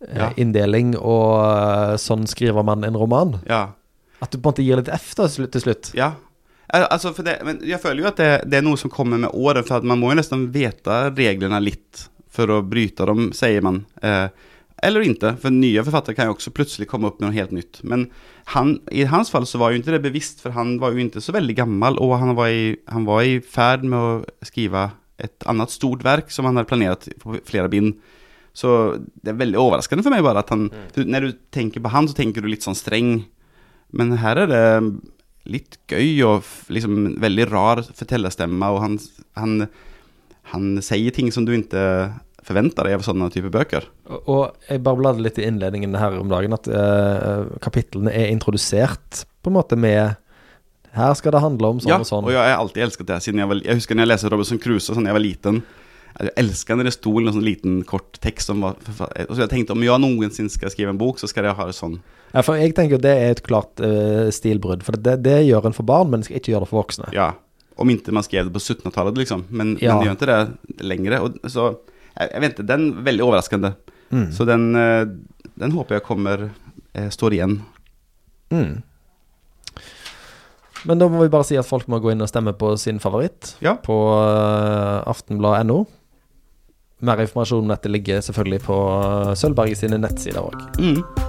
eh, 0.08 0.18
Ja. 0.18 0.30
inndeling, 0.38 0.96
og 0.98 1.36
eh, 1.44 1.98
sånn 2.02 2.26
skriver 2.28 2.64
man 2.66 2.84
en 2.84 2.96
roman. 2.98 3.40
ja. 3.48 3.68
At 4.22 4.32
du 4.32 4.38
på 4.38 4.50
en 4.50 4.52
måte 4.52 4.64
gir 4.66 4.76
litt 4.76 4.90
F 4.92 5.14
da, 5.16 5.28
til 5.30 5.62
slutt-. 5.64 5.94
Ja. 5.96 6.10
Altså, 6.74 7.14
for 7.16 7.24
det, 7.24 7.38
men 7.48 7.62
jeg 7.64 7.80
føler 7.80 8.02
jo 8.04 8.08
at 8.10 8.18
det, 8.20 8.50
det 8.52 8.58
er 8.60 8.66
noe 8.66 8.76
som 8.78 8.92
kommer 8.92 9.18
med 9.18 9.32
året, 9.32 9.66
for 9.66 9.82
man 9.88 9.98
må 10.02 10.10
jo 10.12 10.18
nesten 10.20 10.44
vite 10.52 10.98
reglene 11.16 11.58
litt 11.64 12.10
for 12.28 12.52
å 12.52 12.58
bryte 12.62 13.06
dem, 13.08 13.30
sier 13.32 13.64
man. 13.64 13.86
Eh, 14.04 14.28
eller 14.86 15.04
ikke, 15.04 15.34
for 15.42 15.54
nye 15.54 15.84
forfattere 15.84 16.16
kan 16.18 16.30
jo 16.30 16.36
også 16.36 16.54
plutselig 16.56 16.88
komme 16.92 17.10
opp 17.10 17.20
med 17.20 17.30
noe 17.30 17.36
helt 17.38 17.52
nytt. 17.56 17.82
Men 17.84 18.08
han, 18.54 18.78
i 18.96 19.06
hans 19.10 19.32
fall 19.34 19.48
så 19.50 19.60
var 19.62 19.74
jo 19.74 19.82
ikke 19.82 19.96
det 19.96 20.04
bevisst, 20.06 20.44
for 20.44 20.56
han 20.56 20.78
var 20.82 20.94
jo 20.94 21.04
ikke 21.04 21.24
så 21.24 21.36
veldig 21.36 21.58
gammel, 21.58 22.00
og 22.00 22.16
han 22.22 22.36
var 22.38 22.54
i, 22.54 22.78
han 22.92 23.08
var 23.10 23.26
i 23.28 23.40
ferd 23.44 23.84
med 23.88 24.00
å 24.00 24.48
skrive 24.48 24.90
et 25.20 25.48
annet 25.52 25.74
stort 25.74 26.06
verk 26.08 26.32
som 26.32 26.48
han 26.48 26.56
hadde 26.60 26.70
planert 26.70 27.10
på 27.20 27.42
flere 27.48 27.72
bind. 27.72 27.98
Så 28.56 28.72
det 29.22 29.34
er 29.34 29.42
veldig 29.42 29.60
overraskende 29.62 30.04
for 30.06 30.16
meg 30.16 30.24
bare 30.26 30.42
at 30.42 30.50
han 30.52 30.68
mm. 30.68 31.06
Når 31.06 31.28
du 31.28 31.36
tenker 31.54 31.84
på 31.84 31.92
han, 31.94 32.08
så 32.10 32.16
tenker 32.18 32.44
du 32.44 32.50
litt 32.50 32.66
sånn 32.66 32.78
streng. 32.78 33.12
Men 33.96 34.16
her 34.22 34.44
er 34.44 34.50
det 34.50 34.64
litt 35.50 35.78
gøy 35.90 36.24
og 36.28 36.48
liksom 36.72 37.20
veldig 37.22 37.46
rar 37.50 37.84
fortellerstemme, 37.88 38.72
og 38.72 38.82
han, 38.84 38.98
han, 39.40 39.70
han 40.52 40.72
sier 40.86 41.14
ting 41.16 41.32
som 41.34 41.48
du 41.48 41.54
ikke 41.56 41.84
forventer 42.50 42.88
deg 42.88 42.98
av 42.98 43.06
sånne 43.06 43.30
type 43.34 43.52
bøker. 43.54 43.86
Og, 44.20 44.56
jeg 44.68 44.82
bare 44.86 45.00
bladde 45.00 45.24
litt 45.26 45.38
i 45.40 45.46
innledningen 45.48 45.98
her 46.00 46.18
om 46.20 46.32
dagen, 46.32 46.56
at 46.58 46.70
uh, 46.70 47.46
kapitlene 47.64 48.14
er 48.14 48.34
introdusert 48.34 49.24
på 49.44 49.52
en 49.52 49.60
måte 49.60 49.78
med 49.80 50.18
Her 50.98 51.14
skal 51.14 51.36
det 51.36 51.44
handle 51.44 51.76
om 51.76 51.80
sånn 51.80 51.92
ja, 51.94 52.00
og 52.02 52.08
sånn. 52.10 52.26
og 52.26 52.34
jeg 52.34 52.42
har 52.42 52.58
alltid 52.58 52.84
elsket 52.88 53.08
det 53.08 53.20
siden 53.22 53.44
jeg 53.44 53.50
var 53.52 53.60
Jeg 53.62 53.78
husker 53.78 53.96
når 53.96 54.04
jeg 54.04 54.10
leste 54.10 54.32
Robinson 54.34 54.62
Crusoe 54.64 54.98
sånn 54.98 55.06
jeg 55.08 55.16
var 55.16 55.24
liten. 55.24 55.60
Jeg 56.18 56.34
elska 56.42 56.76
når 56.76 56.90
det 56.90 56.94
sto 56.98 57.14
en 57.22 57.30
sånn 57.32 57.46
liten, 57.46 57.76
kort 57.88 58.18
tekst 58.24 58.50
som 58.50 58.64
var 58.66 58.80
Og 58.82 59.36
så 59.36 59.44
jeg 59.46 59.52
tenkte 59.54 59.76
om 59.78 59.86
jeg 59.86 60.02
noensinne 60.02 60.52
skal 60.52 60.74
skrive 60.74 60.92
en 60.92 61.00
bok, 61.00 61.22
så 61.22 61.30
skal 61.30 61.48
jeg 61.48 61.56
ha 61.56 61.68
det 61.70 61.78
sånn. 61.78 62.00
Ja, 62.34 62.42
for 62.46 62.60
jeg 62.60 62.74
tenker 62.78 63.02
det 63.02 63.14
er 63.14 63.36
et 63.36 63.44
klart 63.46 63.80
uh, 63.82 64.28
stilbrudd. 64.34 64.84
For 64.86 64.98
det, 64.98 65.20
det 65.26 65.38
gjør 65.48 65.70
en 65.70 65.78
for 65.78 65.88
barn, 65.88 66.12
men 66.12 66.26
skal 66.26 66.42
ikke 66.42 66.54
gjøre 66.54 66.66
det 66.66 66.72
for 66.74 66.82
voksne. 66.82 67.14
Ja. 67.16 67.32
Om 67.80 67.94
ikke 67.94 68.14
man 68.14 68.26
skrev 68.26 68.50
det 68.50 68.54
på 68.54 68.62
1700-tallet, 68.62 69.22
liksom. 69.22 69.46
Men 69.50 69.78
Ja. 69.82 69.96
man 69.96 70.10
gjør 70.10 70.18
ikke 70.18 70.28
det 70.30 70.84
lenger. 70.90 71.16
Og, 71.24 71.40
så 71.50 71.70
jeg, 72.16 72.32
jeg 72.34 72.52
ikke, 72.52 72.68
den 72.68 72.86
er 72.92 73.04
veldig 73.10 73.26
overraskende. 73.28 73.74
Mm. 74.10 74.28
Så 74.36 74.46
den, 74.50 74.70
eh, 74.76 75.06
den 75.60 75.76
håper 75.76 76.00
jeg 76.00 76.08
kommer 76.08 76.48
eh, 76.50 77.10
står 77.14 77.38
igjen. 77.38 77.60
Mm. 78.54 78.82
Men 80.88 81.02
da 81.02 81.10
må 81.12 81.22
vi 81.22 81.32
bare 81.32 81.48
si 81.48 81.58
at 81.60 81.68
folk 81.68 81.90
må 81.92 82.00
gå 82.00 82.14
inn 82.14 82.24
og 82.24 82.30
stemme 82.32 82.54
på 82.56 82.74
sin 82.80 83.02
favoritt 83.04 83.56
Ja. 83.60 83.76
på 83.84 83.96
uh, 84.16 85.04
aftenblad.no. 85.12 85.82
Mer 87.04 87.24
informasjon 87.24 87.66
om 87.66 87.74
dette 87.74 87.92
ligger 87.92 88.24
selvfølgelig 88.24 88.62
på 88.64 88.78
uh, 88.88 89.34
Sølvberget 89.36 89.84
sine 89.84 90.00
nettsider 90.00 90.40
òg. 90.40 90.56
Mm. 90.80 91.29